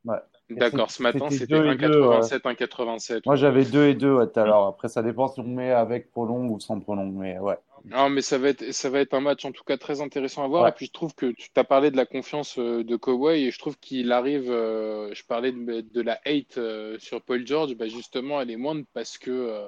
Ouais. 0.06 0.18
D'accord, 0.50 0.90
ce 0.90 1.04
matin, 1.04 1.30
c'était 1.30 1.56
1,87, 1.56 2.42
1,87. 2.42 3.22
Moi, 3.26 3.36
j'avais 3.36 3.66
2 3.66 3.88
et 3.88 3.94
2 3.94 4.28
tout 4.28 4.40
à 4.40 4.46
l'heure. 4.46 4.66
Après, 4.66 4.88
ça 4.88 5.04
dépend 5.04 5.28
si 5.28 5.40
on 5.40 5.44
met 5.44 5.72
avec 5.72 6.12
prolong 6.12 6.50
ou 6.50 6.60
sans 6.60 6.80
prolong, 6.80 7.12
mais 7.12 7.38
ouais. 7.40 7.58
Non, 7.86 8.10
mais 8.10 8.22
ça 8.22 8.38
va 8.38 8.50
être, 8.50 8.74
ça 8.74 8.90
va 8.90 9.00
être 9.00 9.14
un 9.14 9.22
match 9.22 9.46
en 9.46 9.52
tout 9.52 9.64
cas 9.64 9.78
très 9.78 10.02
intéressant 10.02 10.44
à 10.44 10.48
voir. 10.48 10.68
Et 10.68 10.72
puis 10.72 10.88
je 10.88 10.92
trouve 10.92 11.16
que 11.16 11.28
tu 11.28 11.50
t'as 11.52 11.64
parlé 11.64 11.92
de 11.92 11.98
la 11.98 12.06
confiance 12.06 12.58
euh, 12.60 12.84
de 12.84 12.96
Kawhi 12.96 13.46
et 13.46 13.52
je 13.52 13.60
trouve 13.60 13.78
qu'il 13.80 14.12
arrive. 14.12 14.52
Euh, 14.52 15.14
je 15.14 15.24
parlais 15.24 15.52
de, 15.52 16.02
la 16.02 16.20
hate 16.26 16.58
euh, 16.58 16.98
sur 17.00 17.22
Paul 17.22 17.46
George, 17.46 17.76
bah 17.76 17.88
justement, 17.88 18.42
elle 18.42 18.52
est 18.52 18.58
moindre 18.58 18.86
parce 18.94 19.18
que 19.18 19.64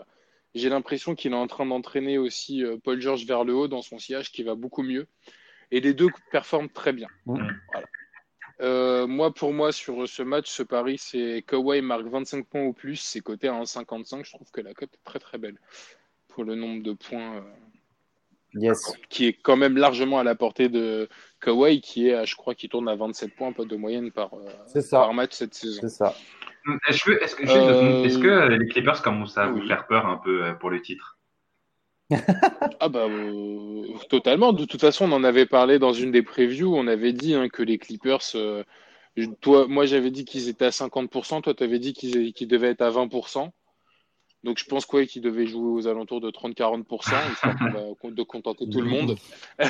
j'ai 0.54 0.70
l'impression 0.70 1.16
qu'il 1.16 1.32
est 1.32 1.36
en 1.36 1.48
train 1.48 1.66
d'entraîner 1.66 2.18
aussi 2.18 2.64
Paul 2.84 3.00
George 3.00 3.26
vers 3.26 3.44
le 3.44 3.54
haut 3.54 3.68
dans 3.68 3.82
son 3.82 3.98
sillage 3.98 4.32
qui 4.32 4.44
va 4.44 4.56
beaucoup 4.56 4.84
mieux. 4.84 5.08
Et 5.72 5.80
les 5.80 5.94
deux 5.94 6.10
performent 6.32 6.70
très 6.70 6.92
bien. 6.92 7.08
Moi, 9.08 9.34
pour 9.34 9.54
moi, 9.54 9.72
sur 9.72 10.08
ce 10.08 10.24
match, 10.24 10.50
ce 10.50 10.64
pari, 10.64 10.98
c'est 10.98 11.44
Kawhi 11.48 11.82
marque 11.82 12.08
25 12.08 12.46
points 12.48 12.64
au 12.64 12.74
plus, 12.74 12.98
c'est 12.98 13.22
coté 13.22 13.48
à 13.48 13.54
1,55. 13.54 14.26
Je 14.26 14.32
trouve 14.34 14.50
que 14.52 14.62
la 14.62 14.74
cote 14.74 14.94
est 14.94 15.04
très 15.04 15.20
très 15.20 15.38
belle 15.38 15.60
pour 16.28 16.44
le 16.44 16.56
nombre 16.56 16.82
de 16.84 16.94
points 16.94 17.44
qui 19.10 19.28
est 19.28 19.34
quand 19.34 19.56
même 19.56 19.78
largement 19.78 20.20
à 20.20 20.24
la 20.24 20.36
portée 20.36 20.70
de 20.70 21.08
Kawhi, 21.40 21.82
qui 21.82 22.10
est, 22.10 22.26
je 22.26 22.36
crois, 22.36 22.56
qui 22.56 22.70
tourne 22.70 22.90
à 22.90 22.96
27 22.96 23.36
points, 23.36 23.54
pas 23.54 23.66
de 23.66 23.76
moyenne 23.76 24.12
par, 24.12 24.34
euh, 24.34 24.82
par 24.92 25.14
match 25.14 25.34
cette 25.34 25.54
saison. 25.54 25.80
C'est 25.82 25.90
ça. 25.90 26.16
Est-ce 26.88 27.04
que, 27.04 27.12
est 27.12 27.36
que, 27.36 27.50
euh, 27.50 28.04
est 28.04 28.22
que, 28.22 28.50
les 28.50 28.68
Clippers 28.68 29.02
commencent 29.02 29.38
à 29.38 29.48
vous 29.48 29.66
faire 29.68 29.88
peur 29.88 30.06
un 30.06 30.18
peu 30.18 30.44
euh, 30.44 30.54
pour 30.54 30.70
le 30.70 30.82
titre? 30.82 31.18
Ah 32.80 32.90
bah 32.90 33.08
totalement. 34.10 34.52
De 34.52 34.66
toute 34.66 34.82
façon, 34.82 35.10
on 35.10 35.16
en 35.16 35.24
avait 35.24 35.46
parlé 35.46 35.80
dans 35.80 35.94
une 35.94 36.12
des 36.12 36.24
previews. 36.24 36.76
On 36.76 36.88
avait 36.88 37.14
dit 37.14 37.34
hein, 37.36 37.48
que 37.48 37.64
les 37.64 37.78
Clippers, 37.78 38.36
toi, 39.42 39.68
moi 39.68 39.86
j'avais 39.86 40.12
dit 40.12 40.26
qu'ils 40.26 40.50
étaient 40.50 40.66
à 40.66 40.70
50%, 40.70 41.42
toi 41.42 41.54
tu 41.54 41.64
avais 41.64 41.80
dit 41.80 41.94
qu'ils 41.94 42.48
devaient 42.48 42.72
être 42.72 42.82
à 42.82 42.92
20%. 42.92 43.50
Donc 44.44 44.58
je 44.58 44.66
pense 44.66 44.86
quoi 44.86 45.06
qu'il 45.06 45.22
devait 45.22 45.46
jouer 45.46 45.70
aux 45.70 45.88
alentours 45.88 46.20
de 46.22 46.32
30-40%, 46.32 46.84
de 48.16 48.24
contenter 48.24 48.68
tout 48.70 48.82
le 48.82 48.90
monde. 48.90 49.16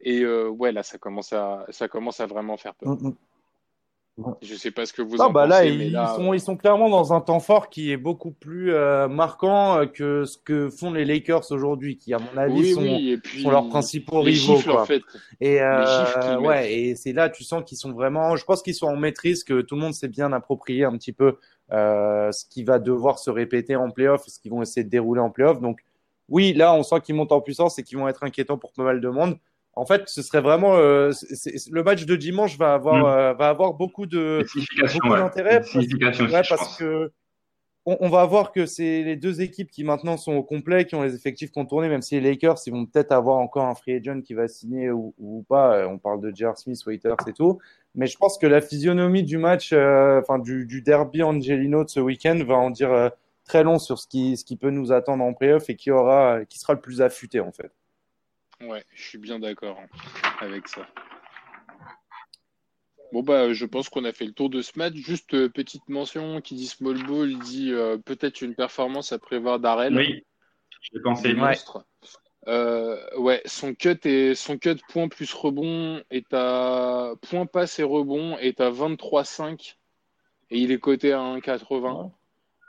Et 0.00 0.22
euh, 0.22 0.48
ouais, 0.48 0.72
là, 0.72 0.82
ça 0.82 0.98
commence 0.98 1.32
à, 1.32 1.64
ça 1.70 1.88
commence 1.88 2.20
à 2.20 2.26
vraiment 2.26 2.56
faire 2.56 2.74
peur. 2.74 2.96
Je 4.40 4.54
sais 4.54 4.70
pas 4.70 4.86
ce 4.86 4.92
que 4.92 5.02
vous 5.02 5.20
en 5.20 5.30
bah 5.30 5.46
pensez. 5.46 5.90
Là, 5.90 6.14
ils, 6.14 6.16
sont, 6.16 6.32
ils 6.32 6.40
sont 6.40 6.56
clairement 6.56 6.88
dans 6.88 7.12
un 7.12 7.20
temps 7.20 7.40
fort 7.40 7.68
qui 7.68 7.92
est 7.92 7.98
beaucoup 7.98 8.30
plus 8.30 8.72
euh, 8.72 9.08
marquant 9.08 9.78
euh, 9.78 9.86
que 9.86 10.24
ce 10.24 10.38
que 10.38 10.70
font 10.70 10.90
les 10.90 11.04
Lakers 11.04 11.52
aujourd'hui, 11.52 11.98
qui, 11.98 12.14
à 12.14 12.18
mon 12.18 12.36
avis, 12.38 12.72
sont, 12.72 13.50
leurs 13.50 13.68
principaux 13.68 14.20
rivaux. 14.22 14.58
Quoi. 14.62 14.82
En 14.82 14.86
fait. 14.86 15.02
Et, 15.40 15.60
ouais, 16.40 16.72
et 16.72 16.94
c'est 16.94 17.12
là, 17.12 17.28
tu 17.28 17.44
sens 17.44 17.62
qu'ils 17.64 17.78
sont 17.78 17.92
vraiment. 17.92 18.36
Je 18.36 18.44
pense 18.44 18.62
qu'ils 18.62 18.74
sont 18.74 18.86
en 18.86 18.96
maîtrise, 18.96 19.44
que 19.44 19.60
tout 19.60 19.74
le 19.74 19.82
monde 19.82 19.94
s'est 19.94 20.08
bien 20.08 20.32
approprié 20.32 20.84
un 20.84 20.96
petit 20.96 21.12
peu 21.12 21.36
euh, 21.72 22.30
ce 22.30 22.44
qui 22.44 22.62
va 22.62 22.78
devoir 22.78 23.18
se 23.18 23.28
répéter 23.28 23.74
en 23.74 23.90
playoff, 23.90 24.24
ce 24.28 24.38
qu'ils 24.38 24.52
vont 24.52 24.62
essayer 24.62 24.84
de 24.84 24.90
dérouler 24.90 25.20
en 25.20 25.30
playoff. 25.30 25.60
Donc, 25.60 25.80
oui, 26.28 26.52
là, 26.52 26.72
on 26.74 26.82
sent 26.82 27.00
qu'ils 27.02 27.14
montent 27.14 27.32
en 27.32 27.40
puissance 27.40 27.78
et 27.78 27.82
qu'ils 27.82 27.98
vont 27.98 28.08
être 28.08 28.22
inquiétants 28.22 28.58
pour 28.58 28.72
pas 28.72 28.84
mal 28.84 29.00
de 29.00 29.08
monde. 29.08 29.36
En 29.76 29.86
fait, 29.86 30.08
ce 30.08 30.22
serait 30.22 30.40
vraiment 30.40 30.76
euh, 30.76 31.12
le 31.70 31.82
match 31.82 32.06
de 32.06 32.16
dimanche 32.16 32.58
va 32.58 32.74
avoir 32.74 33.34
mm. 33.34 33.36
va 33.36 33.48
avoir 33.48 33.74
beaucoup 33.74 34.06
de 34.06 34.44
beaucoup 34.94 35.16
d'intérêt 35.16 35.60
parce, 35.60 36.48
parce 36.48 36.78
que 36.78 37.12
on, 37.86 38.08
va 38.08 38.24
voir 38.24 38.50
que 38.50 38.66
c'est 38.66 39.04
les 39.04 39.14
deux 39.14 39.40
équipes 39.40 39.70
qui 39.70 39.84
maintenant 39.84 40.16
sont 40.16 40.32
au 40.32 40.42
complet, 40.42 40.86
qui 40.86 40.96
ont 40.96 41.04
les 41.04 41.14
effectifs 41.14 41.52
contournés, 41.52 41.88
même 41.88 42.02
si 42.02 42.20
les 42.20 42.32
Lakers, 42.32 42.58
ils 42.66 42.72
vont 42.72 42.84
peut-être 42.84 43.12
avoir 43.12 43.36
encore 43.36 43.64
un 43.64 43.76
free 43.76 43.94
agent 43.94 44.22
qui 44.22 44.34
va 44.34 44.48
signer 44.48 44.90
ou, 44.90 45.44
pas. 45.48 45.76
Euh, 45.76 45.86
on 45.86 45.96
parle 45.96 46.20
de 46.20 46.34
J.R. 46.34 46.58
Smith, 46.58 46.84
Waiters 46.84 47.16
et 47.28 47.32
tout. 47.32 47.60
Mais 47.94 48.08
je 48.08 48.16
pense 48.18 48.38
que 48.38 48.46
la 48.48 48.60
physionomie 48.60 49.22
du 49.22 49.38
match, 49.38 49.72
euh, 49.72 50.20
enfin 50.20 50.40
du, 50.40 50.82
derby 50.82 51.22
Angelino 51.22 51.84
de 51.84 51.88
ce 51.88 52.00
week-end 52.00 52.38
va 52.44 52.56
en 52.56 52.70
dire 52.70 52.92
euh, 52.92 53.08
très 53.44 53.62
long 53.62 53.78
sur 53.78 54.00
ce 54.00 54.08
qui, 54.08 54.36
ce 54.36 54.44
qui 54.44 54.56
peut 54.56 54.70
nous 54.70 54.90
attendre 54.90 55.22
en 55.22 55.32
playoff 55.32 55.70
et 55.70 55.76
qui 55.76 55.92
aura, 55.92 56.44
qui 56.44 56.58
sera 56.58 56.74
le 56.74 56.80
plus 56.80 57.00
affûté 57.00 57.38
en 57.38 57.52
fait. 57.52 57.70
Ouais, 58.62 58.84
je 58.94 59.02
suis 59.02 59.18
bien 59.18 59.38
d'accord 59.38 59.78
avec 60.40 60.68
ça. 60.68 60.86
Bon 63.12 63.22
bah 63.22 63.52
je 63.52 63.64
pense 63.64 63.88
qu'on 63.88 64.04
a 64.04 64.12
fait 64.12 64.24
le 64.24 64.32
tour 64.32 64.50
de 64.50 64.62
ce 64.62 64.78
match. 64.78 64.94
Juste 64.94 65.34
euh, 65.34 65.48
petite 65.48 65.88
mention 65.88 66.40
qui 66.40 66.54
dit 66.54 66.66
small 66.66 67.02
ball 67.06 67.38
dit 67.38 67.72
euh, 67.72 67.98
peut-être 67.98 68.42
une 68.42 68.54
performance 68.54 69.12
à 69.12 69.18
prévoir 69.18 69.60
d'Arel. 69.60 69.96
Oui, 69.96 70.24
je 70.80 70.98
pensé. 71.00 71.34
Monstre. 71.34 71.84
Euh, 72.48 72.98
ouais, 73.18 73.42
son 73.44 73.74
cut 73.74 73.98
et 74.04 74.34
son 74.34 74.56
cut 74.56 74.76
point 74.88 75.08
plus 75.08 75.32
rebond 75.34 76.02
est 76.10 76.32
à 76.32 77.12
point 77.22 77.46
passe 77.46 77.78
et 77.78 77.82
rebond 77.82 78.38
est 78.38 78.60
à 78.60 78.70
23,5 78.70 79.76
et 80.50 80.58
il 80.58 80.70
est 80.70 80.78
coté 80.78 81.12
à 81.12 81.18
1,80. 81.18 82.10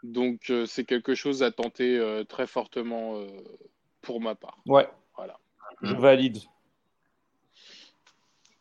Donc 0.03 0.51
c'est 0.65 0.85
quelque 0.85 1.15
chose 1.15 1.43
à 1.43 1.51
tenter 1.51 2.23
très 2.27 2.47
fortement 2.47 3.23
pour 4.01 4.19
ma 4.19 4.33
part. 4.33 4.57
Ouais. 4.65 4.87
Je 5.81 5.93
valide. 5.93 6.39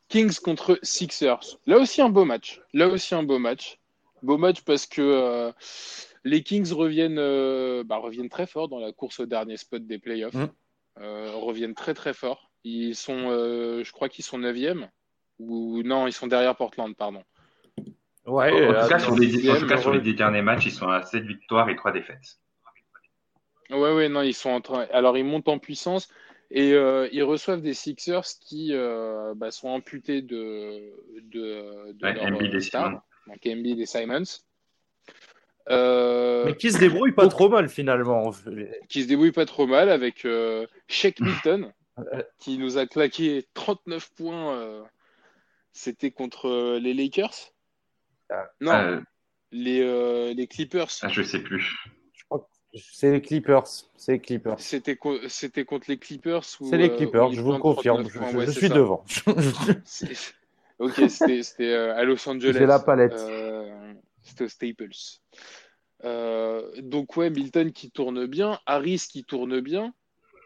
Kings 0.09 0.39
contre 0.41 0.79
Sixers. 0.83 1.59
Là 1.67 1.79
aussi 1.79 2.01
un 2.01 2.09
beau 2.09 2.25
match. 2.25 2.61
Là 2.73 2.89
aussi 2.89 3.15
un 3.15 3.23
beau 3.23 3.39
match. 3.39 3.79
Beau 4.23 4.39
match 4.39 4.63
parce 4.63 4.87
que 4.87 5.03
euh, 5.03 5.53
les 6.25 6.43
Kings 6.43 6.73
reviennent, 6.73 7.19
euh, 7.19 7.85
bah, 7.85 7.97
reviennent 7.97 8.29
très 8.29 8.47
fort 8.47 8.69
dans 8.69 8.79
la 8.79 8.93
course 8.93 9.21
au 9.21 9.27
dernier 9.27 9.57
spot 9.57 9.87
des 9.87 9.99
playoffs. 9.99 10.35
Mm. 10.35 10.49
Euh, 11.01 11.33
reviennent 11.35 11.75
très 11.75 11.95
très 11.95 12.15
fort. 12.15 12.51
Ils 12.65 12.97
sont, 12.97 13.29
je 13.31 13.93
crois 13.93 14.09
qu'ils 14.09 14.25
sont 14.25 14.39
9e. 14.39 14.89
Ou 15.39 15.83
non, 15.83 16.07
ils 16.07 16.13
sont 16.13 16.27
derrière 16.27 16.57
Portland, 16.57 16.97
pardon. 16.97 17.23
Ouais, 18.25 18.51
en 18.69 18.83
tout 18.83 18.89
cas, 18.89 18.99
sur, 18.99 19.15
les, 19.15 19.51
en 19.51 19.59
tout 19.61 19.67
cas 19.67 19.77
sur 19.77 19.93
les, 19.93 20.15
derniers 20.15 20.43
matchs, 20.43 20.67
ils 20.67 20.73
sont 20.73 20.89
à 20.89 21.03
7 21.03 21.25
victoires 21.25 21.69
et 21.69 21.77
3 21.77 21.93
défaites. 21.93 22.39
Ouais, 23.71 23.93
ouais, 23.93 24.09
non, 24.09 24.23
ils 24.23 24.35
sont 24.35 24.51
en 24.51 24.61
train. 24.61 24.87
Alors, 24.93 25.17
ils 25.19 25.25
montent 25.25 25.49
en 25.49 25.59
puissance. 25.59 26.09
Et 26.51 26.73
euh, 26.73 27.09
ils 27.13 27.25
reçoivent 27.25 27.61
des 27.61 27.75
Sixers 27.75 28.27
qui 28.41 28.73
euh, 28.73 29.35
bah, 29.35 29.51
sont 29.51 29.69
amputés 29.69 30.23
de, 30.23 30.93
de, 31.23 31.93
de 31.93 32.07
ouais, 32.07 32.51
leur 32.51 32.63
star, 32.63 33.03
donc 33.27 33.47
Embiid 33.47 33.81
et 33.81 33.87
Simons. 33.87 34.23
Euh, 35.69 36.45
Mais 36.47 36.57
qui 36.57 36.71
se 36.71 36.79
débrouillent 36.79 37.13
pas 37.13 37.27
trop 37.27 37.49
mal 37.49 37.69
finalement. 37.69 38.33
Qui 38.89 39.03
se 39.03 39.09
débrouillent 39.09 39.33
pas 39.33 39.47
trop 39.47 39.67
mal 39.67 39.91
avec 39.91 40.25
euh, 40.25 40.67
Shake 40.89 41.21
Milton 41.21 41.73
qui 42.39 42.59
nous 42.59 42.79
a 42.79 42.87
claqué 42.87 43.47
39 43.55 44.11
points. 44.15 44.85
C'était 45.73 46.11
contre 46.11 46.79
les 46.79 46.95
Lakers 46.95 47.53
ah. 48.31 48.49
Non, 48.61 49.03
les, 49.51 50.35
les 50.35 50.47
Clippers. 50.47 50.89
Ah, 51.03 51.09
je 51.09 51.23
sais 51.23 51.43
plus. 51.43 51.75
C'est 52.77 53.13
les 53.13 53.21
Clippers. 53.21 53.67
C'est 53.97 54.13
les 54.13 54.21
Clippers. 54.21 54.59
C'était, 54.59 54.99
c'était 55.29 55.65
contre 55.65 55.87
les 55.89 55.99
Clippers. 55.99 56.45
C'est 56.45 56.77
les 56.77 56.91
euh, 56.91 56.97
Clippers, 56.97 57.33
je 57.33 57.41
vous 57.41 57.59
confirme. 57.59 58.09
Je, 58.09 58.51
suis 58.51 58.69
devant. 58.69 59.05
ok, 60.79 60.93
c'était, 61.09 61.43
c'était 61.43 61.73
euh, 61.73 61.97
à 61.97 62.05
Los 62.05 62.29
Angeles. 62.29 62.55
J'ai 62.59 62.67
la 62.67 62.79
palette. 62.79 63.13
Euh, 63.13 63.93
c'était 64.23 64.45
au 64.45 64.49
Staples. 64.49 64.91
donc, 66.83 67.17
ouais, 67.17 67.31
Milton 67.31 67.73
qui 67.73 67.91
tourne 67.91 68.27
bien, 68.27 68.59
Harris 68.67 69.07
qui 69.11 69.25
tourne 69.25 69.61
bien, 69.61 69.95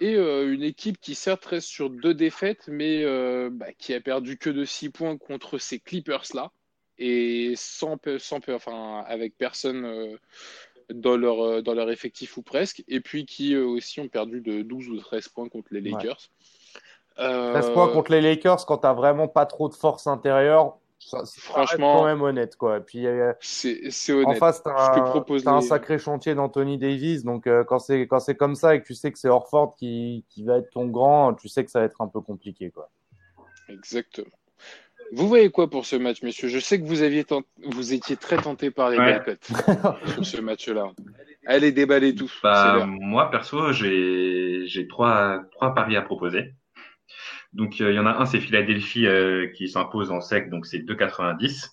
et 0.01 0.17
une 0.17 0.63
équipe 0.63 0.99
qui 1.01 1.15
certes 1.15 1.45
reste 1.47 1.69
sur 1.69 1.91
deux 1.91 2.15
défaites, 2.15 2.69
mais 2.69 3.05
bah, 3.51 3.73
qui 3.79 3.95
a 3.95 4.01
perdu 4.01 4.39
que 4.39 4.51
de 4.51 4.65
6 4.65 4.91
points 4.91 5.17
contre 5.17 5.59
ces 5.59 5.79
Clippers-là, 5.79 6.53
et 6.99 7.55
sans, 7.57 7.99
sans, 8.19 8.41
enfin, 8.49 9.05
avec 9.07 9.37
personne 9.39 10.19
dans 10.93 11.17
leur, 11.17 11.41
euh, 11.45 11.63
dans 11.63 11.75
leur 11.75 11.91
effectif 11.91 12.37
ou 12.37 12.43
presque, 12.43 12.83
et 12.89 13.01
puis 13.01 13.27
qui 13.27 13.57
aussi 13.57 14.01
ont 14.01 14.09
perdu 14.09 14.41
de 14.41 14.63
12 14.63 14.89
ou 14.89 14.97
13 14.99 15.29
points 15.29 15.49
contre 15.49 15.69
les 15.73 15.81
Lakers. 15.81 16.31
13 17.17 17.73
points 17.73 17.89
contre 17.89 18.13
les 18.13 18.21
Lakers 18.21 18.65
quand 18.67 18.79
t'as 18.79 18.95
vraiment 18.95 19.29
pas 19.29 19.47
trop 19.47 19.69
de 19.69 19.75
force 19.75 20.07
intérieure, 20.07 20.79
ça, 20.99 21.23
franchement, 21.39 21.99
quand 21.99 22.05
même 22.05 22.21
honnête 22.21 22.57
quoi. 22.57 22.77
Et 22.77 22.81
puis 22.81 23.07
euh, 23.07 23.33
c'est 23.41 24.13
honnête. 24.13 24.27
En 24.27 24.35
face, 24.35 24.63
t'as 24.63 24.99
un, 24.99 25.47
un, 25.47 25.61
sacré 25.63 25.99
chantier 25.99 26.35
d'Anthony 26.35 26.77
Davis, 26.77 27.25
donc 27.25 27.47
euh, 27.47 27.65
quand 27.65 27.79
c'est 27.79 28.07
quand 28.07 28.21
c'est 28.21 28.37
comme 28.37 28.55
ça 28.55 28.75
et 28.75 28.83
que 28.83 28.87
tu 28.87 28.95
sais 28.95 29.11
que 29.11 29.19
c'est 29.19 29.29
Orford 29.29 29.77
qui, 29.77 30.25
qui 30.29 30.45
va 30.45 30.59
être 30.59 30.71
ton 30.71 30.87
grand, 30.87 31.35
tu 31.35 31.49
sais 31.49 31.65
que 31.65 31.71
ça 31.71 31.81
va 31.81 31.87
être 31.87 32.01
un 32.03 32.09
peu 32.09 32.21
compliqué 32.21 32.71
quoi. 32.71 32.91
Exactement. 33.69 34.27
Vous 35.13 35.27
voyez 35.29 35.51
quoi 35.51 35.69
pour 35.69 35.87
ce 35.87 35.97
match, 35.97 36.23
messieurs? 36.23 36.49
Je 36.49 36.59
sais 36.59 36.81
que 36.81 36.87
vous, 36.87 37.03
aviez 37.03 37.25
vous 37.65 37.93
étiez 37.93 38.17
très 38.17 38.37
tenté 38.37 38.71
par 38.71 38.91
les 38.91 38.99
ouais. 38.99 39.21
sur 40.15 40.25
ce 40.25 40.41
match-là. 40.41 40.93
Allez, 41.47 41.73
déballez 41.73 42.15
tout. 42.15 42.31
Bah, 42.43 42.87
moi, 42.87 43.31
perso, 43.31 43.73
j'ai 43.73 44.87
trois, 44.89 45.43
trois 45.53 45.75
paris 45.75 45.97
à 45.97 46.03
proposer. 46.03 46.55
Donc, 47.53 47.81
euh, 47.81 47.91
il 47.91 47.97
y 47.97 47.99
en 47.99 48.07
a 48.07 48.13
un, 48.13 48.27
c'est 48.27 48.41
Philadelphie 48.41 49.07
euh, 49.07 49.49
qui 49.49 49.69
s'impose 49.69 50.13
en 50.13 50.21
sec, 50.21 50.51
donc 50.51 50.67
c'est 50.67 50.79
2,90. 50.79 51.71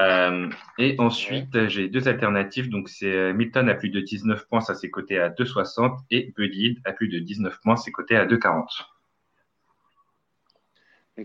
Euh, 0.00 0.48
et 0.78 0.94
ensuite, 0.98 1.66
j'ai 1.68 1.88
deux 1.88 2.06
alternatives. 2.06 2.70
Donc, 2.70 2.88
c'est 2.88 3.32
Milton 3.32 3.68
à 3.68 3.74
plus 3.74 3.90
de 3.90 4.00
19 4.00 4.46
points, 4.46 4.60
ça 4.60 4.74
c'est 4.76 4.90
coté 4.90 5.18
à 5.18 5.30
2,60. 5.30 5.96
Et 6.10 6.32
Buddy 6.36 6.78
à 6.84 6.92
plus 6.92 7.08
de 7.08 7.18
19 7.18 7.58
points, 7.62 7.76
c'est 7.76 7.90
coté 7.90 8.16
à 8.16 8.26
2,40 8.26 8.66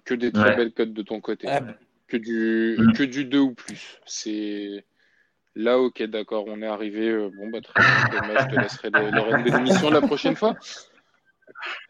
que 0.04 0.14
des 0.14 0.32
très 0.32 0.56
belles 0.56 0.74
cotes 0.74 0.94
de 0.94 1.02
ton 1.02 1.22
côté. 1.22 1.48
Que, 2.08 2.18
du, 2.18 2.78
mm. 2.80 2.94
que 2.94 3.04
du 3.04 3.26
2 3.26 3.40
ou 3.40 3.54
plus. 3.54 4.00
C'est. 4.06 4.86
Là, 5.56 5.80
ok, 5.80 6.04
d'accord, 6.04 6.46
on 6.48 6.62
est 6.62 6.68
arrivé. 6.68 7.10
Euh, 7.10 7.32
bon, 7.36 7.50
bah, 7.50 7.60
très 7.62 7.82
bien. 7.82 8.40
je 8.40 8.56
te 8.56 8.62
laisserai 8.62 8.90
les, 8.94 9.12
les 9.12 9.20
règles 9.20 9.50
de 9.50 9.58
l'émission 9.58 9.90
la 9.90 10.02
prochaine 10.02 10.36
fois. 10.36 10.56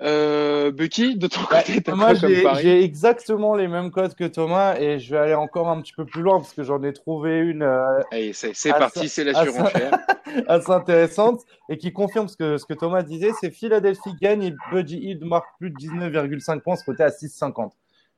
Euh, 0.01 0.71
Bucky, 0.71 1.17
de 1.17 1.27
ton 1.27 1.41
côté, 1.41 1.83
Moi, 1.91 2.13
j'ai 2.13 2.83
exactement 2.83 3.55
les 3.55 3.67
mêmes 3.67 3.91
codes 3.91 4.15
que 4.15 4.25
Thomas 4.25 4.77
et 4.79 4.99
je 4.99 5.11
vais 5.11 5.19
aller 5.19 5.33
encore 5.33 5.69
un 5.69 5.81
petit 5.81 5.93
peu 5.93 6.05
plus 6.05 6.21
loin 6.21 6.37
parce 6.39 6.53
que 6.53 6.63
j'en 6.63 6.81
ai 6.83 6.93
trouvé 6.93 7.39
une. 7.39 7.63
Euh, 7.63 8.01
c'est 8.31 8.69
parti, 8.69 9.09
c'est 9.09 9.23
la 9.23 9.43
surenchère. 9.43 9.91
Assez, 10.47 10.71
intéressante 10.71 11.41
et 11.69 11.77
qui 11.77 11.93
confirme 11.93 12.27
ce 12.27 12.37
que, 12.37 12.57
ce 12.57 12.65
que 12.65 12.73
Thomas 12.73 13.01
disait 13.01 13.31
c'est 13.39 13.49
Philadelphie 13.49 14.13
gagne 14.21 14.43
et 14.43 14.55
Buddy 14.71 14.97
Hill 14.97 15.25
marque 15.25 15.47
plus 15.57 15.71
de 15.71 15.75
19,5 15.75 16.59
points, 16.59 16.75
ce 16.75 16.83
côté 16.83 17.03
à 17.03 17.09
6,50 17.09 17.71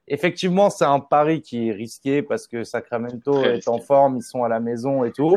effectivement, 0.10 0.70
c'est 0.70 0.86
un 0.86 1.00
pari 1.00 1.42
qui 1.42 1.70
est 1.70 1.72
risqué 1.72 2.22
parce 2.22 2.48
que 2.48 2.64
Sacramento 2.64 3.44
est 3.44 3.68
en 3.68 3.80
forme, 3.80 4.18
ils 4.18 4.24
sont 4.24 4.44
à 4.44 4.50
la 4.50 4.60
maison 4.60 5.04
et 5.04 5.12
tout. 5.12 5.36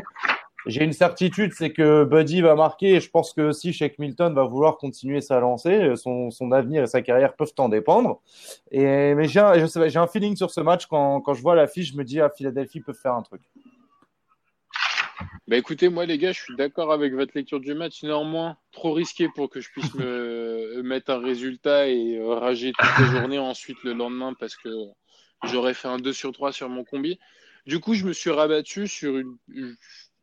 J'ai 0.67 0.85
une 0.85 0.93
certitude, 0.93 1.53
c'est 1.55 1.73
que 1.73 2.05
Buddy 2.05 2.41
va 2.41 2.55
marquer 2.55 2.95
et 2.95 3.01
je 3.01 3.11
pense 3.11 3.33
que 3.33 3.41
aussi 3.41 3.73
Shake 3.73 3.99
Milton 3.99 4.33
va 4.33 4.45
vouloir 4.45 4.77
continuer 4.79 5.21
sa 5.21 5.41
lancée. 5.41 5.97
Son, 5.97 6.31
son 6.31 6.53
avenir 6.53 6.85
et 6.85 6.87
sa 6.87 7.03
carrière 7.03 7.35
peuvent 7.35 7.53
en 7.59 7.69
dépendre. 7.69 8.21
Et, 8.71 9.15
mais 9.15 9.27
j'ai 9.27 9.41
un, 9.41 9.55
j'ai 9.67 9.99
un 9.99 10.07
feeling 10.07 10.37
sur 10.37 10.51
ce 10.51 10.61
match 10.61 10.87
quand, 10.87 11.21
quand 11.21 11.35
je 11.35 11.43
vois 11.43 11.57
l'affiche, 11.57 11.93
je 11.93 11.97
me 11.97 12.05
dis 12.05 12.21
à 12.21 12.27
ah, 12.27 12.31
Philadelphie 12.31 12.81
peut 12.81 12.93
faire 12.93 13.15
un 13.15 13.23
truc. 13.23 13.43
Bah 15.49 15.57
écoutez, 15.57 15.89
moi 15.89 16.07
les 16.07 16.19
gars, 16.19 16.33
je 16.33 16.41
suis 16.41 16.57
d'accord 16.57 16.93
avec 16.93 17.13
votre 17.13 17.33
lecture 17.35 17.59
du 17.59 17.75
match. 17.75 18.03
Néanmoins, 18.05 18.57
trop 18.71 18.93
risqué 18.93 19.29
pour 19.35 19.51
que 19.51 19.61
je 19.61 19.69
puisse 19.71 19.93
me 19.95 20.32
mettre 20.83 21.11
un 21.11 21.21
résultat 21.21 21.89
et 21.89 22.17
euh, 22.17 22.35
rager 22.35 22.73
toute 22.73 22.99
la 22.99 23.05
journée 23.21 23.39
ensuite 23.39 23.79
le 23.85 23.93
lendemain 23.93 24.35
parce 24.39 24.57
que 24.57 24.69
j'aurais 25.45 25.75
fait 25.75 25.89
un 25.89 25.99
2 25.99 26.13
sur 26.13 26.33
3 26.33 26.53
sur 26.53 26.69
mon 26.69 26.85
combi. 26.85 27.19
Du 27.67 27.79
coup, 27.79 27.95
je 27.95 28.05
me 28.05 28.13
suis 28.13 28.31
rabattu 28.31 28.89
sur 28.89 29.17
une, 29.17 29.37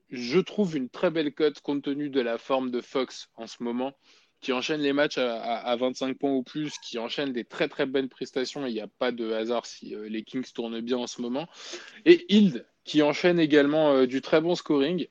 je 0.10 0.40
trouve 0.40 0.76
une 0.76 0.90
très 0.90 1.10
belle 1.12 1.34
cote 1.34 1.62
compte 1.62 1.84
tenu 1.84 2.10
de 2.10 2.22
la 2.22 2.38
forme 2.38 2.72
de 2.72 2.82
Fox 2.82 3.30
en 3.36 3.48
ce 3.48 3.64
moment, 3.64 3.94
qui 4.42 4.54
enchaîne 4.54 4.82
les 4.82 4.94
matchs 4.94 5.18
à, 5.18 5.76
25 5.76 6.18
points 6.18 6.32
ou 6.32 6.44
plus, 6.44 6.78
qui 6.80 6.98
enchaîne 6.98 7.34
des 7.34 7.44
très 7.44 7.68
très 7.68 7.86
belles 7.86 8.10
prestations. 8.10 8.66
Il 8.66 8.74
n'y 8.74 8.82
a 8.82 8.88
pas 8.88 9.12
de 9.12 9.32
hasard 9.32 9.66
si 9.66 9.96
euh, 9.96 10.08
les 10.08 10.24
Kings 10.24 10.50
tournent 10.54 10.80
bien 10.82 10.98
en 10.98 11.08
ce 11.08 11.22
moment. 11.22 11.48
Et 12.06 12.26
Hild, 12.34 12.66
qui 12.84 13.02
enchaîne 13.02 13.40
également 13.40 13.92
euh, 13.94 14.08
du 14.08 14.22
très 14.22 14.42
bon 14.42 14.56
scoring. 14.56 15.08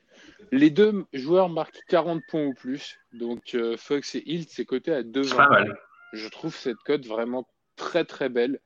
Les 0.52 0.70
deux 0.70 1.04
joueurs 1.12 1.48
marquent 1.48 1.80
40 1.88 2.22
points 2.28 2.46
ou 2.46 2.54
plus. 2.54 2.98
Donc 3.12 3.54
euh, 3.54 3.76
Fox 3.76 4.14
et 4.14 4.22
Hilt, 4.26 4.48
c'est 4.50 4.64
coté 4.64 4.92
à 4.92 5.02
2,20. 5.02 5.74
Je 6.12 6.28
trouve 6.28 6.54
cette 6.54 6.78
cote 6.78 7.06
vraiment 7.06 7.46
très 7.76 8.04
très 8.04 8.28
belle. 8.28 8.60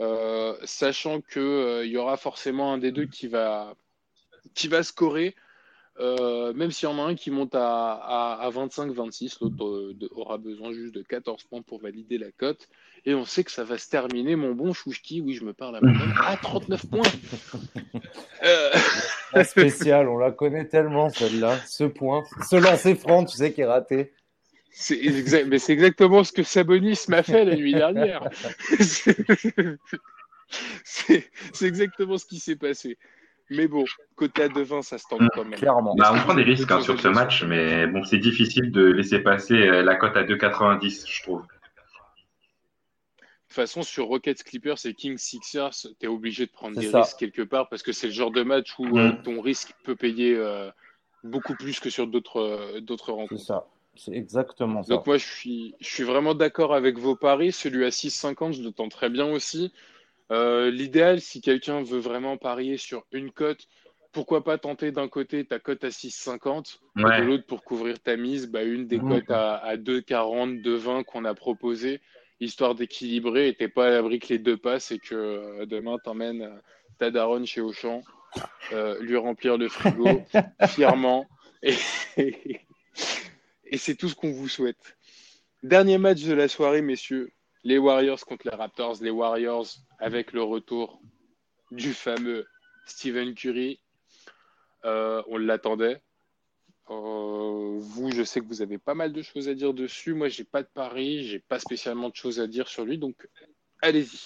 Euh, 0.00 0.54
sachant 0.62 1.20
qu'il 1.20 1.82
il 1.84 1.90
y 1.90 1.96
aura 1.96 2.16
forcément 2.16 2.72
un 2.72 2.78
des 2.78 2.92
deux 2.92 3.06
qui 3.06 3.26
va, 3.26 3.74
qui 4.54 4.68
va 4.68 4.82
scorer. 4.82 5.34
même 5.98 6.70
s'il 6.70 6.88
y 6.88 6.92
en 6.92 6.98
a 6.98 7.02
un 7.02 7.16
qui 7.16 7.32
monte 7.32 7.56
à, 7.56 7.94
à, 7.94 8.50
25-26, 8.50 9.38
l'autre 9.40 9.94
aura 10.12 10.38
besoin 10.38 10.72
juste 10.72 10.94
de 10.94 11.02
14 11.02 11.42
points 11.44 11.62
pour 11.62 11.80
valider 11.80 12.18
la 12.18 12.30
cote. 12.30 12.68
Et 13.04 13.14
on 13.14 13.24
sait 13.24 13.42
que 13.42 13.50
ça 13.50 13.64
va 13.64 13.76
se 13.78 13.88
terminer, 13.88 14.36
mon 14.36 14.52
bon 14.54 14.72
Chouchki, 14.72 15.20
oui, 15.20 15.34
je 15.34 15.44
me 15.44 15.52
parle 15.52 15.76
à 15.76 15.80
moi-même, 15.80 16.14
à 16.24 16.36
39 16.36 16.86
points. 16.86 17.02
euh... 19.36 19.44
spécial, 19.44 20.08
on 20.08 20.18
la 20.18 20.30
connaît 20.30 20.66
tellement, 20.66 21.08
celle-là. 21.10 21.56
Ce 21.66 21.84
point, 21.84 22.24
ce 22.48 22.56
lancer 22.56 22.94
franc, 22.94 23.24
tu 23.24 23.36
sais, 23.36 23.52
qui 23.52 23.60
est 23.62 23.66
raté. 23.66 24.12
C'est. 24.70 25.00
Mais 25.46 25.58
c'est 25.58 25.72
exactement 25.72 26.24
ce 26.24 26.32
que 26.32 26.42
Sabonis 26.42 27.00
m'a 27.08 27.22
fait 27.22 27.44
la 27.44 27.56
nuit 27.56 27.74
dernière. 27.74 28.28
c'est 30.84 31.30
exactement 31.62 32.18
ce 32.18 32.26
qui 32.26 32.38
s'est 32.38 32.56
passé. 32.56 32.98
Mais 33.50 33.66
bon, 33.66 33.84
côté 34.14 34.42
à 34.42 34.48
2-20, 34.48 34.82
ça 34.82 34.98
se 34.98 35.04
tente 35.08 35.22
quand 35.34 35.44
même. 35.44 35.58
Clairement. 35.58 35.94
Bah, 35.96 36.12
on 36.14 36.18
prend 36.18 36.34
des 36.34 36.42
risques 36.42 36.70
hein, 36.70 36.80
sur 36.80 37.00
ce 37.00 37.08
match, 37.08 37.44
mais 37.44 37.86
bon, 37.86 38.04
c'est 38.04 38.18
difficile 38.18 38.70
de 38.70 38.84
laisser 38.84 39.20
passer 39.20 39.54
euh, 39.54 39.82
la 39.82 39.94
cote 39.94 40.16
à 40.16 40.24
2,90, 40.24 41.10
je 41.10 41.22
trouve. 41.22 41.42
De 43.48 43.54
toute 43.54 43.62
façon, 43.62 43.82
sur 43.82 44.08
Rockets 44.08 44.42
Clippers 44.42 44.84
et 44.84 44.92
Kings 44.92 45.16
Sixers, 45.16 45.72
tu 45.72 45.88
es 46.02 46.06
obligé 46.06 46.44
de 46.44 46.50
prendre 46.50 46.78
des 46.78 46.90
ça. 46.90 47.00
risques 47.00 47.18
quelque 47.18 47.40
part 47.40 47.70
parce 47.70 47.82
que 47.82 47.92
c'est 47.92 48.08
le 48.08 48.12
genre 48.12 48.30
de 48.30 48.42
match 48.42 48.78
où 48.78 48.84
mm. 48.84 48.98
euh, 48.98 49.12
ton 49.24 49.40
risque 49.40 49.74
peut 49.84 49.96
payer 49.96 50.34
euh, 50.36 50.70
beaucoup 51.24 51.54
plus 51.54 51.80
que 51.80 51.88
sur 51.88 52.06
d'autres 52.06 52.40
euh, 52.40 52.80
d'autres 52.82 53.12
rencontres. 53.12 53.40
C'est 53.40 53.46
ça. 53.46 53.66
C'est 53.94 54.12
exactement 54.12 54.82
ça. 54.82 54.94
Donc 54.94 55.06
moi, 55.06 55.16
je 55.16 55.26
suis, 55.26 55.74
je 55.80 55.88
suis 55.88 56.04
vraiment 56.04 56.34
d'accord 56.34 56.74
avec 56.74 56.98
vos 56.98 57.16
paris. 57.16 57.50
Celui 57.50 57.86
à 57.86 57.88
6,50, 57.88 58.52
je 58.52 58.62
le 58.62 58.70
tente 58.70 58.90
très 58.90 59.08
bien 59.08 59.26
aussi. 59.26 59.72
Euh, 60.30 60.70
L'idéal, 60.70 61.22
si 61.22 61.40
quelqu'un 61.40 61.82
veut 61.82 61.98
vraiment 61.98 62.36
parier 62.36 62.76
sur 62.76 63.06
une 63.12 63.30
cote, 63.30 63.66
pourquoi 64.12 64.44
pas 64.44 64.58
tenter 64.58 64.92
d'un 64.92 65.08
côté 65.08 65.44
ta 65.44 65.58
cote 65.58 65.84
à 65.84 65.88
6,50 65.88 66.80
ouais. 66.96 67.18
et 67.18 67.20
de 67.22 67.26
l'autre 67.26 67.46
pour 67.46 67.64
couvrir 67.64 67.98
ta 67.98 68.16
mise, 68.16 68.46
bah, 68.46 68.62
une 68.62 68.86
des 68.86 68.98
mmh. 68.98 69.08
cotes 69.08 69.30
à, 69.30 69.56
à 69.56 69.76
2,40, 69.76 70.62
2,20 70.62 71.04
qu'on 71.04 71.24
a 71.24 71.34
proposé, 71.34 72.00
histoire 72.40 72.74
d'équilibrer 72.74 73.48
et 73.48 73.54
t'es 73.54 73.68
pas 73.68 73.88
à 73.88 73.90
l'abri 73.90 74.18
que 74.18 74.28
les 74.28 74.38
deux 74.38 74.56
passent 74.56 74.90
et 74.90 74.98
que 74.98 75.14
euh, 75.14 75.66
demain 75.66 75.98
t'emmènes 75.98 76.42
euh, 76.42 76.58
ta 76.98 77.10
daronne 77.10 77.46
chez 77.46 77.60
Auchan, 77.60 78.02
euh, 78.72 79.00
lui 79.00 79.16
remplir 79.16 79.58
le 79.58 79.68
frigo 79.68 80.22
fièrement 80.68 81.26
et, 81.62 81.74
et 82.16 83.76
c'est 83.76 83.94
tout 83.94 84.08
ce 84.08 84.14
qu'on 84.14 84.32
vous 84.32 84.48
souhaite. 84.48 84.96
Dernier 85.62 85.98
match 85.98 86.22
de 86.22 86.34
la 86.34 86.46
soirée, 86.46 86.82
messieurs. 86.82 87.32
Les 87.64 87.78
Warriors 87.78 88.24
contre 88.24 88.48
les 88.48 88.56
Raptors. 88.56 88.98
Les 89.02 89.10
Warriors 89.10 89.66
avec 89.98 90.32
le 90.32 90.42
retour 90.42 91.00
du 91.72 91.92
fameux 91.92 92.46
Stephen 92.86 93.34
Curry. 93.34 93.80
Euh, 94.84 95.22
on 95.26 95.36
l'attendait. 95.36 96.00
Euh, 96.90 97.78
vous, 97.80 98.10
je 98.10 98.22
sais 98.22 98.40
que 98.40 98.46
vous 98.46 98.62
avez 98.62 98.78
pas 98.78 98.94
mal 98.94 99.12
de 99.12 99.22
choses 99.22 99.48
à 99.48 99.54
dire 99.54 99.74
dessus. 99.74 100.14
Moi, 100.14 100.28
j'ai 100.28 100.44
pas 100.44 100.62
de 100.62 100.68
pari, 100.72 101.24
j'ai 101.24 101.38
pas 101.38 101.58
spécialement 101.58 102.08
de 102.08 102.14
choses 102.14 102.40
à 102.40 102.46
dire 102.46 102.68
sur 102.68 102.84
lui, 102.84 102.98
donc 102.98 103.28
allez-y. 103.82 104.20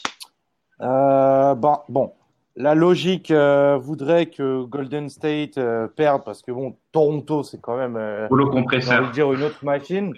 Euh, 0.80 1.54
bon, 1.54 1.78
bon, 1.88 2.12
la 2.56 2.74
logique 2.74 3.30
euh, 3.30 3.76
voudrait 3.78 4.26
que 4.26 4.64
Golden 4.64 5.08
State 5.08 5.58
euh, 5.58 5.88
perde 5.88 6.22
parce 6.24 6.42
que 6.42 6.52
bon, 6.52 6.76
Toronto, 6.92 7.42
c'est 7.42 7.60
quand 7.60 7.76
même, 7.76 7.96
euh, 7.96 8.28
compresseur. 8.28 9.10
dire 9.10 9.32
une 9.32 9.42
autre 9.42 9.64
machine. 9.64 10.12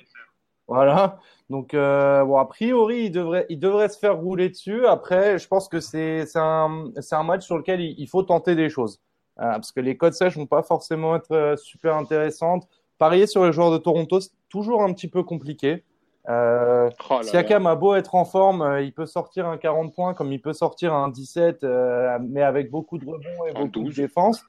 Voilà. 0.66 1.20
Donc, 1.50 1.74
euh, 1.74 2.24
bon, 2.24 2.38
a 2.38 2.46
priori, 2.46 3.04
il 3.04 3.10
devrait, 3.10 3.46
il 3.50 3.58
devrait 3.58 3.88
se 3.88 3.98
faire 3.98 4.16
rouler 4.16 4.48
dessus. 4.48 4.86
Après, 4.86 5.38
je 5.38 5.46
pense 5.46 5.68
que 5.68 5.78
c'est 5.80 6.24
un, 6.36 6.90
un 7.10 7.22
match 7.22 7.44
sur 7.44 7.58
lequel 7.58 7.80
il, 7.80 7.94
il 7.98 8.08
faut 8.08 8.22
tenter 8.22 8.54
des 8.54 8.70
choses. 8.70 9.00
Euh, 9.40 9.54
parce 9.54 9.72
que 9.72 9.80
les 9.80 9.96
codes 9.96 10.14
sèches 10.14 10.36
vont 10.36 10.46
pas 10.46 10.62
forcément 10.62 11.16
être 11.16 11.32
euh, 11.32 11.56
super 11.56 11.96
intéressantes. 11.96 12.68
Parier 12.98 13.26
sur 13.26 13.44
les 13.44 13.52
joueurs 13.52 13.72
de 13.72 13.78
Toronto, 13.78 14.20
c'est 14.20 14.30
toujours 14.48 14.82
un 14.82 14.92
petit 14.92 15.08
peu 15.08 15.22
compliqué. 15.22 15.84
Euh, 16.28 16.88
oh 17.10 17.22
Siakam 17.22 17.66
a 17.66 17.74
beau 17.74 17.94
être 17.94 18.14
en 18.14 18.24
forme, 18.24 18.62
euh, 18.62 18.82
il 18.82 18.94
peut 18.94 19.04
sortir 19.04 19.46
un 19.46 19.58
40 19.58 19.94
points 19.94 20.14
comme 20.14 20.32
il 20.32 20.40
peut 20.40 20.54
sortir 20.54 20.94
un 20.94 21.10
17, 21.10 21.64
euh, 21.64 22.18
mais 22.22 22.42
avec 22.42 22.70
beaucoup 22.70 22.96
de 22.96 23.04
rebonds 23.04 23.46
et 23.46 23.52
beaucoup 23.52 23.82
12. 23.84 23.94
de 23.94 24.02
défense. 24.02 24.42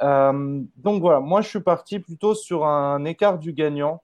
Donc 0.00 1.00
voilà, 1.00 1.18
moi 1.18 1.40
je 1.40 1.48
suis 1.48 1.60
parti 1.60 1.98
plutôt 1.98 2.34
sur 2.34 2.66
un 2.66 3.04
écart 3.04 3.38
du 3.38 3.52
gagnant. 3.52 4.00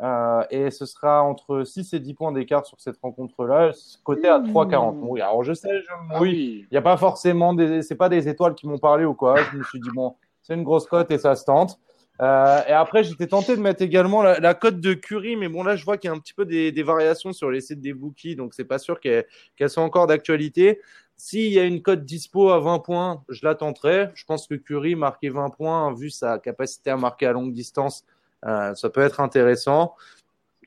Euh, 0.00 0.42
et 0.50 0.70
ce 0.70 0.86
sera 0.86 1.22
entre 1.22 1.64
6 1.64 1.92
et 1.92 2.00
10 2.00 2.14
points 2.14 2.32
d'écart 2.32 2.64
sur 2.64 2.80
cette 2.80 2.96
rencontre-là, 3.02 3.72
côté 4.04 4.26
à 4.26 4.38
3,40. 4.38 4.96
Oui, 5.02 5.20
alors 5.20 5.44
je 5.44 5.52
sais, 5.52 5.68
je... 5.80 6.18
oui, 6.18 6.66
il 6.70 6.72
n'y 6.72 6.78
a 6.78 6.82
pas 6.82 6.96
forcément 6.96 7.52
des, 7.52 7.82
c'est 7.82 7.94
pas 7.94 8.08
des 8.08 8.26
étoiles 8.28 8.54
qui 8.54 8.66
m'ont 8.66 8.78
parlé 8.78 9.04
ou 9.04 9.14
quoi. 9.14 9.36
Je 9.52 9.58
me 9.58 9.62
suis 9.62 9.80
dit 9.80 9.90
bon, 9.94 10.14
c'est 10.42 10.54
une 10.54 10.62
grosse 10.62 10.86
cote 10.86 11.10
et 11.10 11.18
ça 11.18 11.36
se 11.36 11.44
tente. 11.44 11.78
Euh, 12.20 12.60
et 12.68 12.72
après, 12.72 13.04
j'étais 13.04 13.26
tenté 13.26 13.56
de 13.56 13.60
mettre 13.60 13.82
également 13.82 14.22
la, 14.22 14.38
la 14.38 14.54
cote 14.54 14.80
de 14.80 14.94
Curry, 14.94 15.36
mais 15.36 15.48
bon 15.48 15.62
là, 15.62 15.76
je 15.76 15.84
vois 15.84 15.98
qu'il 15.98 16.08
y 16.08 16.12
a 16.12 16.16
un 16.16 16.20
petit 16.20 16.34
peu 16.34 16.44
des, 16.44 16.72
des 16.72 16.82
variations 16.82 17.32
sur 17.32 17.50
les 17.50 17.60
sites 17.60 17.80
des 17.80 17.92
bookies, 17.92 18.36
donc 18.36 18.54
c'est 18.54 18.64
pas 18.64 18.78
sûr 18.78 19.00
qu'elles 19.00 19.26
qu 19.56 19.68
soient 19.68 19.82
encore 19.82 20.06
d'actualité. 20.06 20.80
S'il 21.16 21.52
y 21.52 21.58
a 21.58 21.64
une 21.64 21.82
cote 21.82 22.04
dispo 22.04 22.50
à 22.50 22.58
20 22.58 22.80
points, 22.80 23.24
je 23.28 23.44
la 23.44 23.54
tenterai. 23.54 24.10
Je 24.14 24.24
pense 24.24 24.46
que 24.46 24.54
Curry 24.54 24.94
marquer 24.94 25.28
20 25.28 25.50
points, 25.50 25.94
vu 25.94 26.10
sa 26.10 26.38
capacité 26.38 26.90
à 26.90 26.96
marquer 26.96 27.26
à 27.26 27.32
longue 27.32 27.52
distance, 27.52 28.04
ça 28.42 28.90
peut 28.92 29.00
être 29.00 29.20
intéressant. 29.20 29.94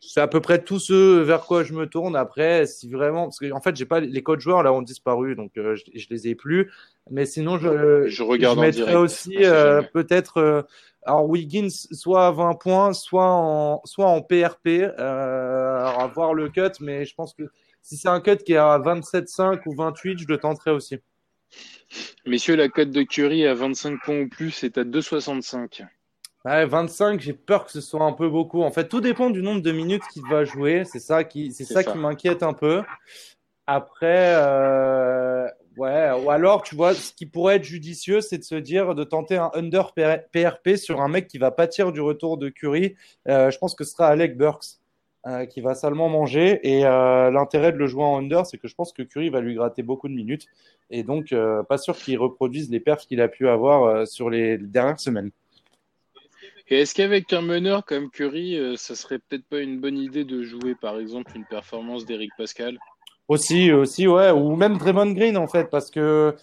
C'est 0.01 0.21
à 0.21 0.27
peu 0.27 0.41
près 0.41 0.63
tout 0.63 0.79
ce 0.79 1.21
vers 1.21 1.41
quoi 1.41 1.63
je 1.63 1.73
me 1.73 1.87
tourne. 1.87 2.15
Après, 2.15 2.65
si 2.65 2.89
vraiment, 2.89 3.23
parce 3.23 3.39
que 3.39 3.51
en 3.51 3.61
fait, 3.61 3.75
j'ai 3.75 3.85
pas 3.85 3.99
les 3.99 4.23
codes 4.23 4.39
joueurs 4.39 4.61
là 4.61 4.73
ont 4.73 4.81
disparu, 4.81 5.35
donc 5.35 5.57
euh, 5.57 5.75
je, 5.75 5.83
je, 5.95 6.07
les 6.09 6.27
ai 6.27 6.35
plus. 6.35 6.71
Mais 7.09 7.25
sinon, 7.25 7.57
je, 7.57 8.07
je 8.07 8.23
regarde 8.23 8.59
je 8.71 8.95
aussi 8.95 9.37
euh, 9.39 9.81
peut-être 9.81 10.37
euh, 10.37 10.61
alors 11.03 11.27
Wiggins 11.29 11.69
soit 11.69 12.27
à 12.27 12.31
20 12.31 12.55
points, 12.55 12.93
soit 12.93 13.31
en 13.31 13.81
soit 13.85 14.07
en 14.07 14.21
PRP. 14.21 14.67
Euh, 14.67 15.77
alors 15.77 16.01
à 16.01 16.07
voir 16.07 16.33
le 16.33 16.49
cut, 16.49 16.71
mais 16.81 17.05
je 17.05 17.15
pense 17.15 17.33
que 17.33 17.43
si 17.81 17.97
c'est 17.97 18.09
un 18.09 18.19
cut 18.19 18.37
qui 18.37 18.53
est 18.53 18.57
à 18.57 18.77
27,5 18.79 19.61
ou 19.65 19.75
28, 19.75 20.19
je 20.19 20.27
le 20.27 20.37
tenterai 20.37 20.71
aussi. 20.71 20.97
Messieurs, 22.25 22.55
la 22.55 22.67
cote 22.67 22.89
de 22.89 23.03
Curry 23.03 23.45
à 23.45 23.53
25 23.53 24.01
points 24.03 24.21
ou 24.21 24.27
plus 24.27 24.63
est 24.63 24.77
à 24.77 24.83
2,65. 24.83 25.85
Ouais, 26.45 26.65
25, 26.65 27.19
j'ai 27.19 27.33
peur 27.33 27.65
que 27.65 27.71
ce 27.71 27.81
soit 27.81 28.03
un 28.03 28.13
peu 28.13 28.29
beaucoup. 28.29 28.61
En 28.61 28.69
fait, 28.69 28.87
tout 28.87 29.01
dépend 29.01 29.31
du 29.31 29.41
nombre 29.41 29.61
de 29.61 29.71
minutes 29.71 30.03
qu'il 30.13 30.21
va 30.29 30.45
jouer. 30.45 30.83
C'est 30.85 30.99
ça 30.99 31.23
qui, 31.23 31.51
c'est 31.51 31.65
ça, 31.65 31.81
ça, 31.81 31.83
qui 31.83 31.97
m'inquiète 31.97 32.43
un 32.43 32.53
peu. 32.53 32.83
Après, 33.65 34.35
euh, 34.35 35.47
ouais, 35.77 36.11
ou 36.23 36.29
alors, 36.29 36.61
tu 36.61 36.75
vois, 36.75 36.93
ce 36.93 37.13
qui 37.13 37.25
pourrait 37.25 37.55
être 37.55 37.63
judicieux, 37.63 38.21
c'est 38.21 38.37
de 38.37 38.43
se 38.43 38.53
dire 38.53 38.93
de 38.93 39.03
tenter 39.03 39.37
un 39.37 39.49
under 39.55 39.93
PRP 39.93 40.75
sur 40.75 41.01
un 41.01 41.07
mec 41.07 41.27
qui 41.27 41.39
va 41.39 41.49
pâtir 41.49 41.91
du 41.91 41.99
retour 41.99 42.37
de 42.37 42.49
Curry. 42.49 42.95
Euh, 43.27 43.49
je 43.49 43.57
pense 43.57 43.73
que 43.73 43.83
ce 43.83 43.93
sera 43.93 44.07
Alec 44.09 44.37
Burks 44.37 44.79
euh, 45.25 45.47
qui 45.47 45.61
va 45.61 45.73
salement 45.73 46.09
manger. 46.09 46.59
Et 46.61 46.85
euh, 46.85 47.31
l'intérêt 47.31 47.71
de 47.71 47.77
le 47.77 47.87
jouer 47.87 48.03
en 48.03 48.19
under, 48.19 48.45
c'est 48.45 48.59
que 48.59 48.67
je 48.67 48.75
pense 48.75 48.93
que 48.93 49.01
Curry 49.01 49.31
va 49.31 49.41
lui 49.41 49.55
gratter 49.55 49.81
beaucoup 49.81 50.07
de 50.07 50.13
minutes. 50.13 50.45
Et 50.91 51.01
donc, 51.01 51.31
euh, 51.31 51.63
pas 51.63 51.79
sûr 51.79 51.95
qu'il 51.95 52.19
reproduise 52.19 52.69
les 52.69 52.79
perfs 52.79 53.07
qu'il 53.07 53.19
a 53.19 53.27
pu 53.27 53.47
avoir 53.47 53.83
euh, 53.83 54.05
sur 54.05 54.29
les 54.29 54.59
dernières 54.59 54.99
semaines. 54.99 55.31
Et 56.67 56.81
est-ce 56.81 56.95
qu'avec 56.95 57.31
un 57.31 57.41
meneur 57.41 57.85
comme 57.85 58.09
Curry, 58.09 58.57
euh, 58.57 58.75
ça 58.75 58.95
serait 58.95 59.19
peut-être 59.19 59.45
pas 59.45 59.59
une 59.59 59.79
bonne 59.79 59.97
idée 59.97 60.23
de 60.23 60.43
jouer 60.43 60.73
par 60.73 60.99
exemple 60.99 61.31
une 61.35 61.45
performance 61.45 62.05
d'Eric 62.05 62.31
Pascal? 62.37 62.79
Aussi, 63.27 63.71
aussi, 63.71 64.07
ouais, 64.07 64.31
ou 64.31 64.55
même 64.55 64.77
Draymond 64.77 65.11
Green 65.11 65.37
en 65.37 65.47
fait, 65.47 65.69
parce 65.69 65.89
que. 65.89 66.35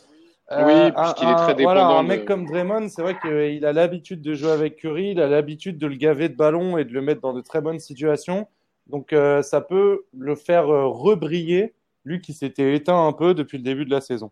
Euh, 0.51 0.67
oui, 0.67 0.93
puisqu'il 0.93 1.29
est 1.29 1.35
très 1.37 1.55
dépendant. 1.55 1.75
Voilà, 1.75 1.87
un 1.87 2.03
de... 2.03 2.09
mec 2.09 2.25
comme 2.25 2.47
Draymond, 2.47 2.89
c'est 2.89 3.03
vrai 3.03 3.17
qu'il 3.21 3.65
a 3.65 3.73
l'habitude 3.73 4.21
de 4.21 4.35
jouer 4.35 4.51
avec 4.51 4.77
Curry, 4.77 5.11
il 5.13 5.21
a 5.21 5.29
l'habitude 5.29 5.79
de 5.79 5.87
le 5.87 5.95
gaver 5.95 6.29
de 6.29 6.37
ballon 6.37 6.77
et 6.77 6.85
de 6.85 6.93
le 6.93 7.01
mettre 7.01 7.21
dans 7.21 7.33
de 7.33 7.41
très 7.41 7.61
bonnes 7.61 7.79
situations. 7.79 8.49
Donc 8.89 9.13
euh, 9.13 9.43
ça 9.43 9.61
peut 9.61 10.05
le 10.17 10.35
faire 10.35 10.69
euh, 10.69 10.87
rebriller, 10.87 11.73
lui 12.05 12.21
qui 12.21 12.33
s'était 12.33 12.75
éteint 12.75 13.07
un 13.07 13.13
peu 13.13 13.33
depuis 13.35 13.59
le 13.59 13.65
début 13.65 13.85
de 13.85 13.91
la 13.91 14.01
saison. 14.01 14.31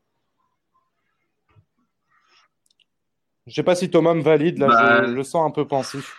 Je 3.50 3.56
sais 3.56 3.64
pas 3.64 3.74
si 3.74 3.90
Thomas 3.90 4.14
me 4.14 4.22
valide, 4.22 4.58
là, 4.58 4.68
bah, 4.68 5.06
je, 5.06 5.12
le 5.12 5.22
sens 5.24 5.44
un 5.44 5.50
peu 5.50 5.66
pensif. 5.66 6.16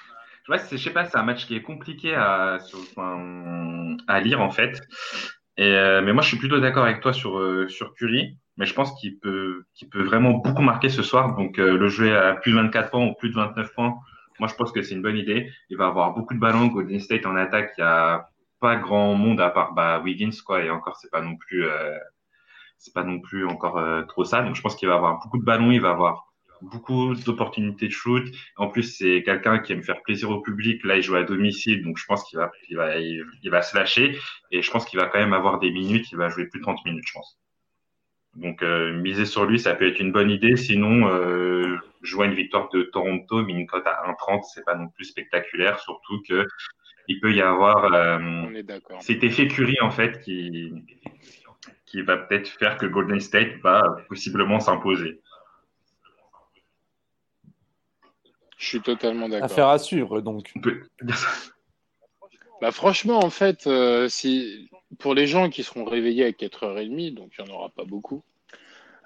Ouais, 0.50 0.58
je 0.70 0.76
sais 0.76 0.90
pas, 0.90 1.06
c'est 1.06 1.18
un 1.18 1.24
match 1.24 1.46
qui 1.48 1.56
est 1.56 1.62
compliqué 1.62 2.14
à, 2.14 2.58
à 4.08 4.20
lire 4.20 4.42
en 4.42 4.52
fait. 4.52 4.82
Et, 5.58 5.76
euh, 5.76 6.02
mais 6.02 6.12
moi, 6.12 6.24
je 6.24 6.28
suis 6.28 6.38
plutôt 6.38 6.60
d'accord 6.60 6.84
avec 6.84 7.00
toi 7.00 7.14
sur, 7.14 7.38
euh, 7.40 7.70
sur 7.70 7.94
Curry, 7.94 8.38
mais 8.58 8.66
je 8.66 8.74
pense 8.74 9.00
qu'il 9.00 9.18
peut, 9.20 9.64
peut 9.92 10.04
vraiment 10.04 10.32
beaucoup 10.32 10.62
marquer 10.62 10.90
ce 10.90 11.04
soir. 11.04 11.36
Donc, 11.38 11.58
euh, 11.58 11.78
le 11.78 11.88
jouer 11.88 12.14
à 12.14 12.34
plus 12.34 12.52
de 12.52 12.58
24 12.58 12.90
points 12.92 13.06
ou 13.06 13.14
plus 13.14 13.30
de 13.30 13.36
29 13.36 13.74
points, 13.74 13.96
moi, 14.40 14.50
je 14.50 14.56
pense 14.56 14.72
que 14.72 14.82
c'est 14.82 14.96
une 14.96 15.02
bonne 15.02 15.18
idée. 15.18 15.50
Il 15.70 15.78
va 15.78 15.88
avoir 15.88 16.14
beaucoup 16.14 16.34
de 16.34 16.40
ballons. 16.40 16.68
Golden 16.68 17.00
State 17.00 17.26
en 17.26 17.36
attaque, 17.38 17.74
il 17.78 17.82
y 17.82 17.84
a 17.84 18.28
pas 18.60 18.76
grand 18.76 19.14
monde 19.16 19.40
à 19.40 19.50
part 19.50 19.74
bah, 19.74 20.02
Wiggins, 20.04 20.32
quoi. 20.46 20.64
Et 20.64 20.70
encore, 20.70 20.98
c'est 20.98 21.12
pas 21.12 21.22
non 21.22 21.38
plus, 21.38 21.66
euh, 21.66 21.98
c'est 22.78 22.94
pas 22.94 23.04
non 23.04 23.20
plus 23.20 23.46
encore 23.46 23.80
trop 24.08 24.24
ça. 24.26 24.42
Donc, 24.42 24.56
je 24.56 24.62
pense 24.62 24.76
qu'il 24.76 24.88
va 24.88 24.96
avoir 24.96 25.20
beaucoup 25.20 25.38
de 25.38 25.46
ballons. 25.46 25.72
Il 25.72 25.82
va 25.82 25.92
avoir 25.92 26.31
beaucoup 26.62 27.16
d'opportunités 27.16 27.88
de 27.88 27.92
shoot. 27.92 28.24
En 28.58 28.68
plus, 28.68 28.84
c'est 28.84 29.24
quelqu'un 29.24 29.60
qui 29.60 29.74
aime 29.74 29.84
faire 29.84 30.02
plaisir 30.04 30.30
au 30.30 30.42
public. 30.42 30.84
Là, 30.84 30.98
il 30.98 31.02
joue 31.02 31.16
à 31.16 31.24
domicile, 31.24 31.84
donc 31.84 31.98
je 31.98 32.06
pense 32.06 32.24
qu'il 32.24 32.40
va, 32.40 32.52
il 32.70 32.78
va, 32.78 32.98
il, 32.98 33.24
il, 33.44 33.50
va 33.50 33.62
se 33.62 33.76
lâcher. 33.76 34.18
Et 34.52 34.62
je 34.62 34.72
pense 34.72 34.86
qu'il 34.86 35.00
va 35.00 35.08
quand 35.08 35.20
même 35.20 35.34
avoir 35.34 35.60
des 35.60 35.72
minutes. 35.72 36.12
Il 36.12 36.18
va 36.18 36.30
jouer 36.30 36.48
plus 36.48 36.60
de 36.60 36.64
30 36.64 36.86
minutes, 36.86 37.06
je 37.08 37.14
pense. 37.14 37.40
Donc, 38.36 38.64
euh, 38.64 38.94
miser 38.94 39.26
sur 39.26 39.46
lui, 39.46 39.60
ça 39.60 39.76
peut 39.76 39.88
être 39.88 40.00
une 40.00 40.12
bonne 40.12 40.32
idée. 40.32 40.56
Sinon, 40.56 41.08
euh, 41.10 41.78
jouer 42.02 42.28
une 42.28 42.34
victoire 42.34 42.70
de 42.70 42.84
Toronto, 42.84 43.44
mais 43.44 43.54
une 43.54 43.68
cote 43.68 43.86
à 43.86 44.10
1,30, 44.10 44.44
c'est 44.54 44.64
pas 44.64 44.76
non 44.76 44.88
plus 44.88 45.06
spectaculaire, 45.06 45.80
surtout 45.80 46.22
que 46.28 46.48
il 47.08 47.20
peut 47.20 47.34
y 47.34 47.42
avoir 47.42 47.94
euh, 47.94 48.20
On 48.20 48.54
est 48.54 48.64
d'accord. 48.64 49.02
cet 49.02 49.24
effet 49.24 49.48
Curry 49.48 49.76
en 49.82 49.90
fait 49.90 50.22
qui 50.22 50.72
qui 51.86 52.02
va 52.04 52.16
peut-être 52.16 52.48
faire 52.48 52.78
que 52.78 52.86
Golden 52.86 53.20
State 53.20 53.58
va 53.62 53.98
possiblement 54.08 54.62
s'imposer. 54.62 55.20
Je 58.62 58.68
suis 58.68 58.82
totalement 58.82 59.28
d'accord. 59.28 59.46
Affaire 59.52 59.68
à 59.70 59.80
suivre, 59.80 60.22
donc. 60.22 60.54
Bah 62.62 62.72
franchement, 62.72 63.18
en 63.18 63.32
fait, 63.32 63.66
euh, 63.66 64.08
si 64.08 64.70
pour 65.00 65.16
les 65.16 65.26
gens 65.26 65.50
qui 65.50 65.64
seront 65.64 65.84
réveillés 65.84 66.26
à 66.26 66.32
4h30, 66.32 67.16
donc 67.16 67.32
il 67.40 67.44
n'y 67.44 67.50
en 67.52 67.56
aura 67.56 67.70
pas 67.70 67.86
beaucoup, 67.86 68.22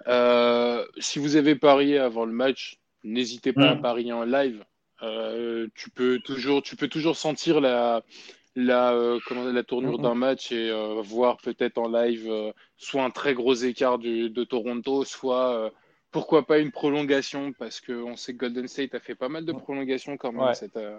euh, 0.08 0.86
si 0.98 1.20
vous 1.20 1.38
avez 1.38 1.56
parié 1.56 1.98
avant 1.98 2.26
le 2.26 2.34
match, 2.34 2.78
n'hésitez 3.06 3.54
pas 3.54 3.70
à 3.72 3.76
Mm. 3.76 3.82
parier 3.82 4.12
en 4.12 4.26
live. 4.26 4.66
Euh, 5.04 5.68
tu 5.74 5.90
peux 5.90 6.20
toujours, 6.20 6.62
tu 6.62 6.76
peux 6.76 6.90
toujours 6.90 7.16
sentir 7.16 7.62
la, 7.62 8.04
la, 8.58 8.92
euh, 8.92 9.20
comment, 9.26 9.46
la 9.46 9.64
tournure 9.64 10.00
d'un 10.00 10.16
match 10.16 10.52
et 10.52 10.70
euh, 10.70 11.02
voir 11.02 11.38
peut-être 11.38 11.78
en 11.78 11.88
live 11.88 12.26
euh, 12.30 12.52
soit 12.76 13.04
un 13.06 13.10
très 13.10 13.34
gros 13.34 13.54
écart 13.54 14.00
du- 14.00 14.30
de 14.30 14.44
Toronto, 14.44 15.06
soit 15.06 15.54
euh, 15.54 15.70
pourquoi 16.16 16.48
pas 16.48 16.60
une 16.60 16.72
prolongation, 16.72 17.52
parce 17.52 17.82
qu'on 17.82 18.16
sait 18.16 18.32
que 18.32 18.38
Golden 18.38 18.70
State 18.70 18.96
a 18.96 19.02
fait 19.02 19.16
pas 19.16 19.28
mal 19.28 19.44
de 19.44 19.52
prolongations 19.52 20.16
quand 20.16 20.32
même 20.32 20.48
Ouais. 20.48 20.56
cette, 20.56 20.78
euh, 20.78 20.98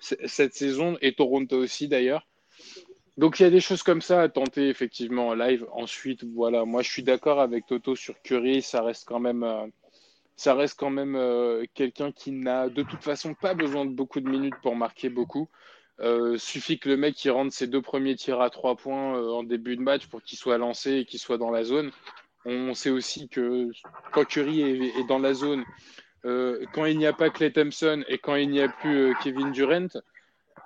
cette 0.00 0.52
saison, 0.52 0.98
et 1.00 1.14
Toronto 1.14 1.56
aussi 1.56 1.88
d'ailleurs. 1.88 2.26
Donc 3.16 3.40
il 3.40 3.44
y 3.44 3.46
a 3.46 3.50
des 3.50 3.62
choses 3.62 3.82
comme 3.82 4.02
ça 4.02 4.20
à 4.20 4.28
tenter 4.28 4.68
effectivement 4.68 5.28
en 5.28 5.34
live. 5.34 5.66
Ensuite, 5.72 6.24
voilà, 6.24 6.66
moi 6.66 6.82
je 6.82 6.90
suis 6.90 7.02
d'accord 7.02 7.40
avec 7.40 7.64
Toto 7.64 7.96
sur 7.96 8.20
Curry, 8.20 8.60
ça 8.60 8.82
reste 8.82 9.08
quand 9.08 9.18
même, 9.18 9.44
euh, 9.44 9.66
ça 10.36 10.54
reste 10.54 10.78
quand 10.78 10.90
même 10.90 11.16
euh, 11.16 11.64
quelqu'un 11.72 12.12
qui 12.12 12.30
n'a 12.30 12.68
de 12.68 12.82
toute 12.82 13.02
façon 13.02 13.32
pas 13.32 13.54
besoin 13.54 13.86
de 13.86 13.92
beaucoup 13.92 14.20
de 14.20 14.28
minutes 14.28 14.60
pour 14.62 14.76
marquer 14.76 15.08
beaucoup. 15.08 15.48
Suffit 16.36 16.78
que 16.78 16.88
le 16.90 16.98
mec 16.98 17.22
il 17.24 17.30
rentre 17.30 17.54
ses 17.54 17.66
deux 17.66 17.82
premiers 17.82 18.16
tirs 18.16 18.42
à 18.42 18.50
trois 18.50 18.74
points 18.74 19.18
en 19.38 19.42
début 19.42 19.76
de 19.76 19.82
match 19.82 20.06
pour 20.06 20.22
qu'il 20.22 20.38
soit 20.38 20.56
lancé 20.58 20.90
et 20.98 21.04
qu'il 21.06 21.20
soit 21.20 21.36
dans 21.38 21.50
la 21.50 21.62
zone. 21.62 21.90
On 22.44 22.74
sait 22.74 22.90
aussi 22.90 23.28
que 23.28 23.68
quand 24.12 24.24
Curry 24.24 24.62
est, 24.62 24.98
est 25.00 25.06
dans 25.08 25.18
la 25.18 25.34
zone, 25.34 25.64
euh, 26.24 26.64
quand 26.74 26.84
il 26.86 26.98
n'y 26.98 27.06
a 27.06 27.12
pas 27.12 27.30
Clay 27.30 27.52
Thompson 27.52 28.02
et 28.08 28.18
quand 28.18 28.34
il 28.36 28.50
n'y 28.50 28.60
a 28.60 28.68
plus 28.68 29.10
euh, 29.10 29.14
Kevin 29.22 29.52
Durant, 29.52 29.86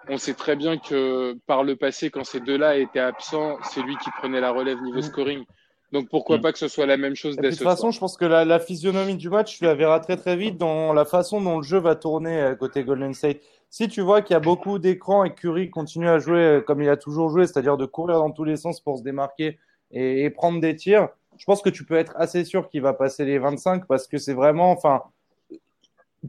on 0.09 0.19
sait 0.19 0.35
très 0.35 0.55
bien 0.57 0.77
que 0.79 1.37
par 1.47 1.65
le 1.65 1.77
passé, 1.77 2.11
quand 2.11 2.25
ces 2.25 2.41
deux-là 2.41 2.77
étaient 2.77 2.99
absents, 3.01 3.57
c'est 3.63 3.83
lui 3.83 3.97
qui 3.97 4.11
prenait 4.19 4.41
la 4.41 4.51
relève 4.51 4.81
niveau 4.83 4.99
Mm. 4.99 5.03
scoring. 5.03 5.45
Donc 5.93 6.09
pourquoi 6.11 6.39
Mm. 6.39 6.41
pas 6.43 6.53
que 6.53 6.59
ce 6.59 6.69
soit 6.69 6.87
la 6.87 6.97
même 6.97 7.15
chose 7.15 7.37
dès 7.37 7.51
de 7.51 7.55
toute 7.55 7.63
façon, 7.63 7.83
soir. 7.83 7.93
je 7.93 8.01
pense 8.01 8.17
que 8.17 8.25
la, 8.25 8.45
la 8.45 8.59
physionomie 8.61 9.17
du 9.17 9.31
match, 9.31 9.59
tu 9.59 9.65
la 9.65 9.75
verras 9.75 10.01
très 10.01 10.17
très 10.17 10.37
vite 10.37 10.59
dans 10.59 10.93
la 10.93 11.05
façon 11.05 11.41
dont 11.41 11.59
le 11.59 11.63
jeu 11.63 11.79
va 11.79 11.95
tourner 11.97 12.41
euh, 12.41 12.55
côté 12.55 12.85
Golden 12.85 13.15
State. 13.15 13.41
Si 13.71 13.89
tu 13.89 14.01
vois 14.03 14.23
qu'il 14.23 14.35
y 14.35 14.37
a 14.37 14.41
beaucoup 14.41 14.79
d'écrans 14.79 15.25
et 15.25 15.35
Curry 15.35 15.71
continue 15.71 16.09
à 16.09 16.19
jouer 16.19 16.63
comme 16.67 16.83
il 16.83 16.89
a 16.89 16.97
toujours 16.97 17.31
joué, 17.31 17.47
c'est-à-dire 17.47 17.77
de 17.77 17.87
courir 17.87 18.19
dans 18.19 18.31
tous 18.31 18.45
les 18.45 18.57
sens 18.57 18.81
pour 18.81 18.99
se 18.99 19.03
démarquer 19.03 19.59
et, 19.91 20.25
et 20.25 20.31
prendre 20.31 20.61
des 20.61 20.77
tirs, 20.77 21.09
je 21.39 21.45
pense 21.45 21.63
que 21.63 21.71
tu 21.71 21.85
peux 21.85 21.97
être 21.97 22.15
assez 22.17 22.45
sûr 22.45 22.69
qu'il 22.69 22.83
va 22.83 22.93
passer 22.93 23.25
les 23.25 23.39
25 23.39 23.87
parce 23.87 24.07
que 24.07 24.19
c'est 24.19 24.35
vraiment, 24.35 24.71
enfin, 24.71 25.03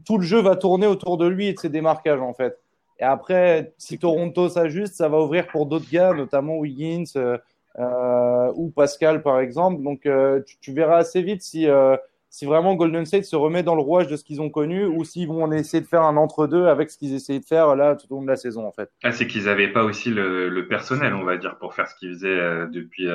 tout 0.04 0.18
le 0.18 0.24
jeu 0.24 0.40
va 0.40 0.56
tourner 0.56 0.86
autour 0.86 1.16
de 1.16 1.26
lui 1.26 1.48
et 1.48 1.54
de 1.54 1.58
ses 1.58 1.68
démarquages 1.68 2.20
en 2.20 2.34
fait. 2.34 2.58
Et 2.98 3.04
après, 3.04 3.74
si 3.76 3.98
Toronto 3.98 4.48
s'ajuste, 4.48 4.94
ça 4.94 5.08
va 5.08 5.18
ouvrir 5.20 5.46
pour 5.48 5.66
d'autres 5.66 5.90
gars, 5.90 6.14
notamment 6.14 6.56
Wiggins 6.56 7.04
euh, 7.16 7.36
euh, 7.78 8.52
ou 8.54 8.70
Pascal 8.70 9.22
par 9.22 9.40
exemple. 9.40 9.82
Donc 9.82 10.06
euh, 10.06 10.40
tu, 10.46 10.56
tu 10.60 10.72
verras 10.72 10.98
assez 10.98 11.22
vite 11.22 11.42
si, 11.42 11.68
euh, 11.68 11.96
si 12.30 12.46
vraiment 12.46 12.74
Golden 12.74 13.04
State 13.04 13.24
se 13.24 13.36
remet 13.36 13.62
dans 13.62 13.74
le 13.74 13.82
rouage 13.82 14.08
de 14.08 14.16
ce 14.16 14.24
qu'ils 14.24 14.40
ont 14.40 14.50
connu 14.50 14.84
ou 14.84 15.04
s'ils 15.04 15.28
vont 15.28 15.50
essayer 15.52 15.82
de 15.82 15.86
faire 15.86 16.02
un 16.02 16.16
entre-deux 16.16 16.66
avec 16.66 16.90
ce 16.90 16.98
qu'ils 16.98 17.14
essayaient 17.14 17.40
de 17.40 17.44
faire 17.44 17.76
là 17.76 17.96
tout 17.96 18.06
au 18.10 18.16
long 18.16 18.22
de 18.22 18.28
la 18.28 18.36
saison 18.36 18.66
en 18.66 18.72
fait. 18.72 18.90
Ah, 19.04 19.12
c'est 19.12 19.26
qu'ils 19.26 19.44
n'avaient 19.44 19.72
pas 19.72 19.84
aussi 19.84 20.10
le, 20.10 20.48
le 20.48 20.68
personnel, 20.68 21.14
on 21.14 21.24
va 21.24 21.36
dire, 21.36 21.56
pour 21.58 21.74
faire 21.74 21.88
ce 21.88 21.94
qu'ils 21.96 22.14
faisaient 22.14 22.28
euh, 22.28 22.66
depuis. 22.66 23.08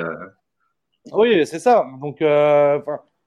Oui, 1.10 1.44
c'est 1.46 1.58
ça. 1.58 1.86
Donc, 2.00 2.22
euh, 2.22 2.78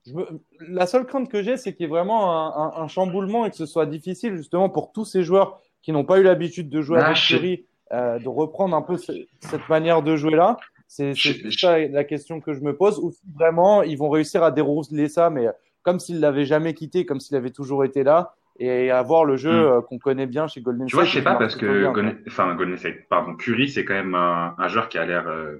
je 0.08 0.14
me- 0.14 0.28
la 0.70 0.86
seule 0.88 1.06
crainte 1.06 1.30
que 1.30 1.44
j'ai, 1.44 1.58
c'est 1.58 1.74
qu'il 1.74 1.82
y 1.82 1.86
ait 1.86 1.90
vraiment 1.90 2.32
un, 2.32 2.64
un- 2.80 2.84
un 2.84 2.88
chamboulement 2.88 3.46
et 3.46 3.50
que 3.50 3.56
ce 3.58 3.66
soit 3.66 3.86
difficile 3.86 4.38
justement 4.38 4.70
pour 4.70 4.92
tous 4.94 5.04
ces 5.06 5.24
joueurs 5.24 5.60
qui 5.82 5.92
n'ont 5.92 6.06
pas 6.06 6.20
eu 6.20 6.24
l'habitude 6.24 6.70
de 6.70 6.82
jouer 6.82 7.00
Ah, 7.02 7.08
avec 7.08 7.18
Curry, 7.18 7.66
euh, 7.92 8.18
de 8.20 8.28
reprendre 8.30 8.76
un 8.76 8.82
peu 8.82 8.98
ce- 8.98 9.12
cette 9.42 9.68
manière 9.70 10.02
de 10.02 10.16
jouer 10.16 10.36
là. 10.36 10.58
C'est 10.88 11.14
ça 11.60 11.80
la 11.80 12.04
question 12.04 12.40
que 12.40 12.54
je 12.54 12.62
me 12.62 12.76
pose. 12.76 13.00
Ou 13.00 13.12
si 13.12 13.22
vraiment 13.36 13.82
ils 13.84 13.98
vont 13.98 14.10
réussir 14.10 14.44
à 14.44 14.52
dérouler 14.52 15.10
ça, 15.10 15.30
mais 15.30 15.48
comme 15.84 16.00
s'ils 16.00 16.20
l'avaient 16.20 16.46
jamais 16.46 16.74
quitté, 16.74 17.06
comme 17.06 17.20
s'il 17.20 17.36
avait 17.36 17.50
toujours 17.50 17.84
été 17.84 18.04
là, 18.04 18.34
et 18.60 18.90
avoir 18.92 19.26
le 19.26 19.36
jeu 19.36 19.52
Mm. 19.52 19.66
euh, 19.66 19.82
qu'on 19.82 19.98
connaît 20.00 20.28
bien 20.28 20.48
chez 20.48 20.62
Golden 20.62 20.86
Tu 20.88 20.96
vois, 20.96 21.04
State. 21.04 21.14
je 21.14 21.18
sais 21.20 21.24
pas 21.24 21.36
parce 21.36 21.56
que. 21.58 21.92
Golden, 21.92 22.18
enfin 22.28 22.56
Golden 22.56 22.78
State, 22.78 23.08
pardon, 23.10 23.36
Curry, 23.36 23.68
c'est 23.68 23.84
quand 23.84 23.96
même 23.96 24.16
un, 24.16 24.56
un 24.58 24.68
joueur 24.70 24.88
qui 24.88 24.98
a 24.98 25.06
l'air, 25.06 25.28
euh, 25.28 25.58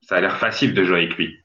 ça 0.00 0.16
a 0.16 0.20
l'air 0.20 0.38
facile 0.38 0.72
de 0.72 0.82
jouer 0.84 0.98
avec 0.98 1.16
lui. 1.16 1.36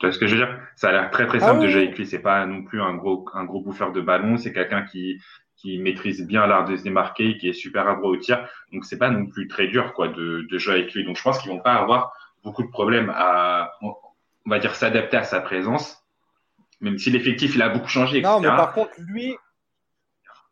Tu 0.00 0.06
vois 0.06 0.12
ce 0.12 0.18
que 0.18 0.26
je 0.26 0.34
veux 0.34 0.44
dire? 0.44 0.58
Ça 0.76 0.88
a 0.88 0.92
l'air 0.92 1.10
très 1.10 1.26
très 1.26 1.38
Ah 1.42 1.48
simple 1.48 1.60
oui, 1.60 1.66
de 1.66 1.70
jouer 1.70 1.82
avec 1.82 1.98
lui. 1.98 2.06
C'est 2.06 2.20
pas 2.20 2.44
non 2.46 2.62
plus 2.64 2.80
un 2.80 2.94
gros 2.94 3.24
un 3.34 3.44
gros 3.44 3.60
bouffeur 3.60 3.92
de 3.92 4.00
ballon. 4.00 4.36
C'est 4.38 4.52
quelqu'un 4.52 4.82
qui 4.82 5.20
qui 5.56 5.78
maîtrise 5.78 6.26
bien 6.26 6.46
l'art 6.46 6.64
de 6.64 6.74
se 6.74 6.82
démarquer, 6.82 7.36
qui 7.36 7.50
est 7.50 7.52
super 7.52 7.86
adroit 7.86 8.08
au 8.10 8.16
tir. 8.16 8.48
Donc 8.72 8.86
c'est 8.86 8.96
pas 8.98 9.10
non 9.10 9.26
plus 9.26 9.46
très 9.46 9.68
dur 9.68 9.92
quoi 9.92 10.08
de, 10.08 10.46
de 10.50 10.58
jouer 10.58 10.74
avec 10.74 10.94
lui. 10.94 11.04
Donc 11.04 11.16
je 11.16 11.22
pense 11.22 11.38
qu'ils 11.38 11.50
vont 11.50 11.60
pas 11.60 11.74
avoir 11.74 12.12
beaucoup 12.42 12.62
de 12.62 12.70
problèmes 12.70 13.12
à 13.14 13.72
on 13.82 13.94
on 14.46 14.50
va 14.50 14.58
dire 14.58 14.74
s'adapter 14.74 15.18
à 15.18 15.22
sa 15.22 15.40
présence, 15.40 16.02
même 16.80 16.98
si 16.98 17.10
l'effectif 17.10 17.54
il 17.54 17.62
a 17.62 17.68
beaucoup 17.68 17.88
changé, 17.88 18.18
etc. 18.18 18.32
Non, 18.32 18.40
mais 18.40 18.48
par 18.48 18.72
contre, 18.72 18.90
lui, 18.98 19.36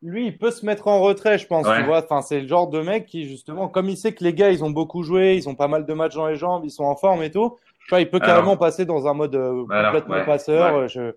lui, 0.03 0.27
il 0.27 0.39
peut 0.39 0.51
se 0.51 0.65
mettre 0.65 0.89
en 0.89 1.01
retrait, 1.01 1.39
je 1.39 1.47
pense. 1.47 1.67
Ouais. 1.67 1.79
Tu 1.79 1.85
vois, 1.85 2.05
enfin, 2.05 2.23
c'est 2.23 2.43
le 2.43 2.47
genre 2.47 2.69
de 2.69 2.81
mec 2.81 3.07
qui, 3.07 3.27
justement, 3.27 3.69
comme 3.69 3.89
il 3.89 3.97
sait 3.97 4.13
que 4.13 4.23
les 4.23 4.35
gars, 4.35 4.51
ils 4.51 4.63
ont 4.63 4.71
beaucoup 4.71 5.03
joué, 5.03 5.37
ils 5.37 5.49
ont 5.49 5.55
pas 5.55 5.69
mal 5.69 5.87
de 5.87 5.93
matchs 5.95 6.15
dans 6.15 6.29
les 6.29 6.37
jambes, 6.37 6.63
ils 6.65 6.71
sont 6.71 6.85
en 6.85 6.97
forme 6.97 7.23
et 7.23 7.31
tout. 7.31 7.57
Tu 7.89 7.95
vois, 7.95 8.01
il 8.03 8.11
peut 8.11 8.19
Alors- 8.21 8.27
carrément 8.37 8.57
passer 8.59 8.85
dans 8.85 9.09
un 9.09 9.15
mode 9.15 9.35
euh, 9.35 9.65
Alors, 9.71 9.93
complètement 9.93 10.17
ouais, 10.17 10.27
passeur. 10.27 10.75
ouais. 10.77 10.83
euh, 10.83 10.89
Je... 10.89 11.17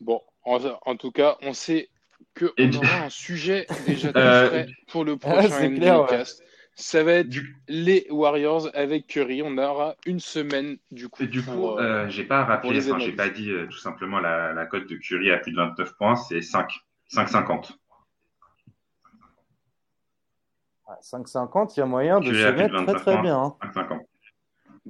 Bon, 0.00 0.22
en, 0.44 0.58
en 0.86 0.96
tout 0.96 1.10
cas, 1.10 1.36
on 1.42 1.52
sait 1.52 1.88
qu'on 2.38 2.46
Et 2.56 2.68
du- 2.68 2.78
aura 2.78 3.04
un 3.06 3.10
sujet 3.10 3.66
déjà 3.86 4.12
tout 4.12 4.18
Euh, 4.18 4.64
pour 4.88 5.04
le 5.04 5.16
prochain 5.16 5.48
c'est 5.50 5.68
NBA 5.68 5.76
clair, 5.80 6.00
ouais. 6.02 6.06
cast. 6.08 6.42
Ça 6.76 7.02
va 7.02 7.14
être 7.14 7.28
Du, 7.28 7.56
les 7.68 8.06
Warriors 8.10 8.70
avec 8.74 9.06
Curry. 9.08 9.42
On 9.44 9.58
aura 9.58 9.96
une 10.06 10.20
semaine 10.20 10.78
du 10.92 11.08
coup. 11.08 11.24
Et 11.24 11.26
du 11.26 11.42
coup, 11.44 11.50
pour, 11.50 11.78
euh, 11.80 12.06
j'ai 12.08 12.24
pas 12.24 12.44
rappelé, 12.44 12.78
enfin, 12.88 12.98
j'ai 13.00 13.12
pas 13.12 13.28
dit 13.28 13.50
euh, 13.50 13.66
tout 13.66 13.76
simplement 13.76 14.20
la, 14.20 14.52
la 14.54 14.64
cote 14.66 14.88
de 14.88 14.94
Curry 14.96 15.30
à 15.32 15.38
plus 15.38 15.50
de 15.52 15.56
29 15.56 15.94
points, 15.98 16.14
c'est 16.16 16.40
5, 16.40 16.70
5,50. 17.12 17.72
à 20.86 20.94
5,50, 21.02 21.74
il 21.76 21.80
y 21.80 21.82
a 21.82 21.86
moyen 21.86 22.20
de 22.20 22.30
Curry 22.30 22.40
se 22.40 22.46
mettre 22.52 22.68
très 22.74 22.78
29 22.84 23.02
très 23.02 23.12
points. 23.14 23.22
bien. 23.22 23.38
hein. 23.38 23.56
5,50. 23.74 24.00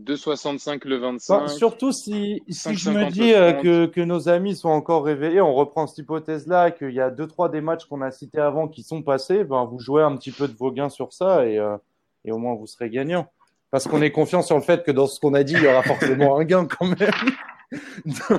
2,65 0.05 0.87
le 0.89 0.97
Enfin, 0.97 1.13
25. 1.13 1.49
surtout 1.49 1.93
si, 1.93 2.43
si 2.49 2.75
je 2.75 2.91
me 2.91 3.05
5,50 3.05 3.11
dis 3.13 3.33
euh, 3.35 3.53
30. 3.53 3.63
que, 3.63 3.87
que 3.87 4.01
nos 4.01 4.29
amis 4.29 4.57
sont 4.57 4.69
encore 4.69 5.05
réveillés, 5.05 5.41
on 5.41 5.55
reprend 5.55 5.87
cette 5.87 5.99
hypothèse-là, 5.99 6.71
qu'il 6.71 6.93
y 6.93 7.01
a 7.01 7.11
deux, 7.11 7.27
trois 7.27 7.49
des 7.49 7.61
matchs 7.61 7.85
qu'on 7.87 8.01
a 8.03 8.11
cités 8.11 8.41
avant 8.41 8.69
qui 8.69 8.83
sont 8.83 9.03
passés, 9.03 9.45
ben, 9.45 9.65
vous 9.65 9.79
jouez 9.79 10.03
un 10.03 10.17
petit 10.17 10.31
peu 10.33 10.49
de 10.49 10.57
vos 10.57 10.71
gains 10.73 10.89
sur 10.89 11.13
ça 11.13 11.47
et, 11.47 11.59
euh, 11.59 11.77
et 12.25 12.33
au 12.33 12.39
moins 12.39 12.55
vous 12.55 12.67
serez 12.67 12.91
gagnant. 12.91 13.31
Parce 13.71 13.87
qu'on 13.87 14.03
est 14.03 14.11
confiant 14.11 14.43
sur 14.43 14.57
le 14.57 14.63
fait 14.63 14.83
que 14.85 14.91
dans 14.91 15.07
ce 15.07 15.21
qu'on 15.21 15.35
a 15.35 15.45
dit, 15.45 15.53
il 15.55 15.63
y 15.63 15.67
aura 15.69 15.83
forcément 15.83 16.37
un 16.39 16.45
gain 16.45 16.67
quand 16.67 16.87
même. 16.87 17.11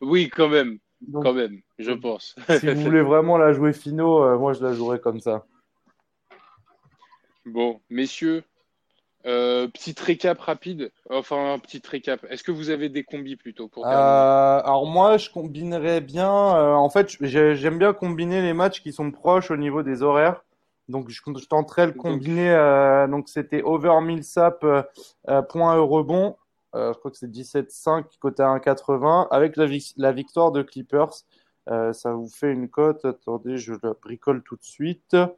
Oui, 0.00 0.28
quand 0.28 0.48
même, 0.48 0.78
Donc, 1.00 1.24
quand 1.24 1.32
même, 1.32 1.60
je 1.78 1.92
pense. 1.92 2.34
si 2.58 2.66
vous 2.68 2.80
voulez 2.82 3.02
vraiment 3.02 3.36
la 3.38 3.52
jouer 3.52 3.72
finaux, 3.72 4.22
euh, 4.22 4.38
moi 4.38 4.52
je 4.52 4.62
la 4.62 4.72
jouerai 4.72 5.00
comme 5.00 5.20
ça. 5.20 5.44
Bon, 7.44 7.80
messieurs, 7.90 8.44
euh, 9.26 9.66
petite 9.68 9.98
récap 10.00 10.38
rapide. 10.40 10.90
Enfin, 11.10 11.54
un 11.54 11.58
petit 11.58 11.82
récap. 11.86 12.24
Est-ce 12.30 12.42
que 12.44 12.52
vous 12.52 12.70
avez 12.70 12.88
des 12.88 13.02
combis 13.04 13.36
plutôt 13.36 13.68
pour 13.68 13.84
Euh, 13.86 13.88
terminer 13.90 14.06
alors 14.64 14.86
moi, 14.86 15.16
je 15.16 15.28
combinerais 15.30 16.00
bien. 16.00 16.30
euh, 16.56 16.72
en 16.72 16.88
fait, 16.88 17.16
j'ai- 17.20 17.54
j'aime 17.56 17.78
bien 17.78 17.92
combiner 17.92 18.42
les 18.42 18.52
matchs 18.52 18.80
qui 18.82 18.92
sont 18.92 19.10
proches 19.10 19.50
au 19.50 19.56
niveau 19.56 19.82
des 19.82 20.02
horaires. 20.02 20.44
Donc, 20.88 21.08
je, 21.10 21.20
je 21.20 21.46
tenterais 21.46 21.86
le 21.86 21.92
combiner. 21.92 23.06
donc, 23.10 23.28
c'était 23.28 23.62
over 23.62 24.00
Millsap 24.00 24.64
point 25.50 25.74
rebond. 25.78 26.36
Je 26.74 26.92
crois 26.92 27.10
que 27.10 27.16
c'est 27.18 27.30
17,5 27.30 28.04
côté 28.20 28.42
à 28.42 28.48
1,80 28.48 29.26
avec 29.30 29.56
la, 29.56 29.66
vic- 29.66 29.94
la 29.98 30.12
victoire 30.12 30.50
de 30.52 30.62
Clippers. 30.62 31.12
Ça 31.66 32.12
vous 32.14 32.28
fait 32.28 32.50
une 32.52 32.68
cote. 32.70 33.04
Attendez, 33.04 33.58
je 33.58 33.74
la 33.82 33.92
bricole 34.00 34.42
tout 34.42 34.56
de 34.56 34.64
suite. 34.64 35.10
Ça 35.10 35.34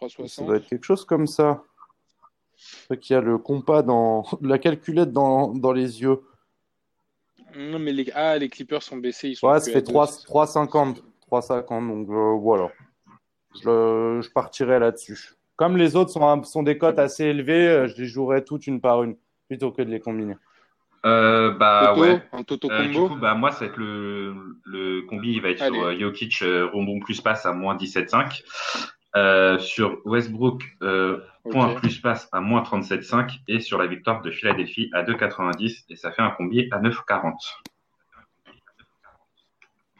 3,60 0.00 0.46
doit 0.46 0.56
être 0.56 0.66
quelque 0.66 0.84
chose 0.84 1.04
comme 1.04 1.26
ça. 1.28 1.62
Qu'il 3.00 3.14
y 3.14 3.16
a 3.16 3.20
le 3.20 3.38
compas 3.38 3.82
dans 3.82 4.24
la 4.42 4.58
calculette 4.58 5.12
dans, 5.12 5.54
dans 5.54 5.72
les 5.72 6.02
yeux. 6.02 6.20
Non, 7.56 7.78
mais 7.78 7.92
les... 7.92 8.10
Ah, 8.14 8.38
les 8.38 8.48
Clippers 8.48 8.82
sont 8.82 8.96
baissés. 8.96 9.30
Ils 9.30 9.36
sont 9.36 9.48
Ouais, 9.48 9.60
ça 9.60 9.70
fait 9.70 9.82
deux, 9.82 9.92
3, 9.92 10.06
c'est 10.06 10.20
ça 10.52 10.64
3,50. 10.64 11.02
3,50. 11.30 11.88
Donc 11.88 12.08
euh, 12.10 12.38
voilà. 12.40 12.70
Je, 13.54 14.20
je 14.22 14.30
partirai 14.30 14.78
là-dessus. 14.78 15.34
Comme 15.56 15.76
les 15.76 15.96
autres 15.96 16.10
sont, 16.10 16.42
sont 16.44 16.62
des 16.62 16.78
cotes 16.78 16.98
assez 16.98 17.24
élevées, 17.24 17.68
euh, 17.68 17.88
je 17.88 17.96
les 18.00 18.06
jouerai 18.06 18.42
toutes 18.44 18.66
une 18.66 18.80
par 18.80 19.02
une 19.02 19.16
plutôt 19.48 19.70
que 19.70 19.82
de 19.82 19.90
les 19.90 20.00
combiner. 20.00 20.36
Euh, 21.04 21.50
bah 21.52 21.92
Toto, 21.94 22.00
ouais. 22.00 22.22
un 22.32 22.42
Toto 22.44 22.70
Euh, 22.70 22.86
du 22.86 22.92
coup, 22.94 23.16
bah 23.16 23.34
moi, 23.34 23.50
ça 23.50 23.60
va 23.60 23.66
être 23.66 23.76
le, 23.76 24.34
le 24.64 25.02
combi, 25.02 25.32
il 25.32 25.42
va 25.42 25.50
être 25.50 25.62
Allez. 25.62 25.76
sur 25.76 25.86
euh, 25.86 25.98
Jokic, 25.98 26.42
euh, 26.42 26.66
rebond 26.72 27.00
plus 27.00 27.20
passe 27.20 27.44
à 27.44 27.52
moins 27.52 27.76
17,5. 27.76 28.42
Euh, 29.14 29.58
sur 29.58 30.00
Westbrook, 30.06 30.62
euh, 30.82 31.20
point 31.50 31.74
plus 31.74 32.00
passe 32.00 32.28
à 32.32 32.40
moins 32.40 32.62
37,5 32.62 33.40
et 33.48 33.60
sur 33.60 33.76
la 33.78 33.86
victoire 33.86 34.22
de 34.22 34.30
Philadelphie 34.30 34.88
à 34.92 35.02
2,90 35.02 35.84
et 35.88 35.96
ça 35.96 36.12
fait 36.12 36.22
un 36.22 36.30
combi 36.30 36.68
à 36.70 36.78
9,40. 36.80 37.34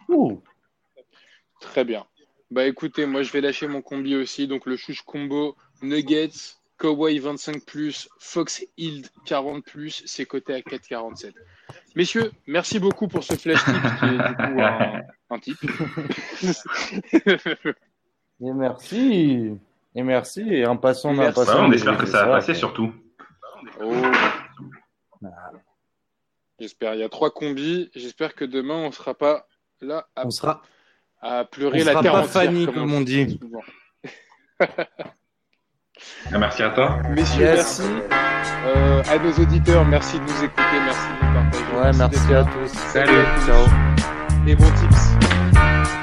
Ouh. 0.08 0.40
Très 1.60 1.84
bien. 1.84 2.06
Bah 2.50 2.66
écoutez, 2.66 3.04
moi 3.06 3.22
je 3.22 3.30
vais 3.32 3.40
lâcher 3.40 3.66
mon 3.66 3.80
combi 3.82 4.14
aussi. 4.14 4.46
Donc 4.46 4.66
le 4.66 4.76
chouche 4.76 5.02
combo 5.02 5.56
Nuggets, 5.80 6.58
Kawhi 6.78 7.18
25 7.18 7.62
Fox 8.18 8.62
Hill 8.76 9.06
40 9.24 9.64
c'est 10.04 10.26
coté 10.26 10.54
à 10.54 10.60
4,47. 10.60 11.32
Messieurs, 11.96 12.30
merci 12.46 12.78
beaucoup 12.78 13.08
pour 13.08 13.24
ce 13.24 13.34
flash 13.34 13.64
tip 13.64 13.74
qui 13.98 14.04
est 14.04 14.28
du 14.28 14.36
coup 14.36 14.60
un, 14.60 15.00
un 15.30 15.38
tip. 15.38 15.56
Et 18.44 18.52
merci. 18.52 19.52
Et 19.94 20.02
merci. 20.02 20.40
Et 20.48 20.64
impatient, 20.64 21.12
Merci. 21.12 21.40
impatient. 21.40 21.60
Ouais, 21.62 21.68
on 21.68 21.72
espère 21.72 21.98
que 21.98 22.06
ça 22.06 22.24
va 22.24 22.32
passer 22.36 22.54
surtout. 22.54 22.92
Oh. 23.82 23.92
J'espère. 26.58 26.94
Il 26.94 27.00
y 27.00 27.04
a 27.04 27.08
trois 27.08 27.30
combis. 27.30 27.90
J'espère 27.94 28.34
que 28.34 28.44
demain 28.44 28.74
on 28.76 28.92
sera 28.92 29.14
pas 29.14 29.46
là 29.80 30.06
à, 30.16 30.26
On 30.26 30.30
sera, 30.30 30.62
à 31.20 31.42
on 31.42 31.44
pleurer 31.46 31.84
la 31.84 31.92
sera 31.92 32.02
terre 32.02 32.12
pas 32.12 32.18
entière, 32.20 32.32
Fanny, 32.44 32.66
comme 32.66 32.92
on 32.94 33.00
dit. 33.00 33.38
souvent. 33.40 33.62
Ah, 36.32 36.38
merci 36.38 36.62
à 36.62 36.70
toi. 36.70 36.98
Messieurs, 37.10 37.42
Yes. 37.42 37.80
merci. 37.80 37.92
Euh, 38.64 39.02
à 39.10 39.18
nos 39.18 39.32
auditeurs, 39.32 39.84
merci 39.84 40.18
de 40.18 40.24
nous 40.24 40.44
écouter, 40.44 40.80
merci 40.84 41.06
de 41.08 41.26
nous 41.26 41.34
partager. 41.34 41.76
Ouais, 41.76 41.92
merci 41.98 42.34
à 42.34 42.44
tous. 42.44 42.72
Salut 42.92 43.18
à 43.18 43.34
tous. 43.34 43.46
Ciao. 43.46 44.48
Et 44.48 44.56
bons 44.56 44.70
tips. 44.72 46.01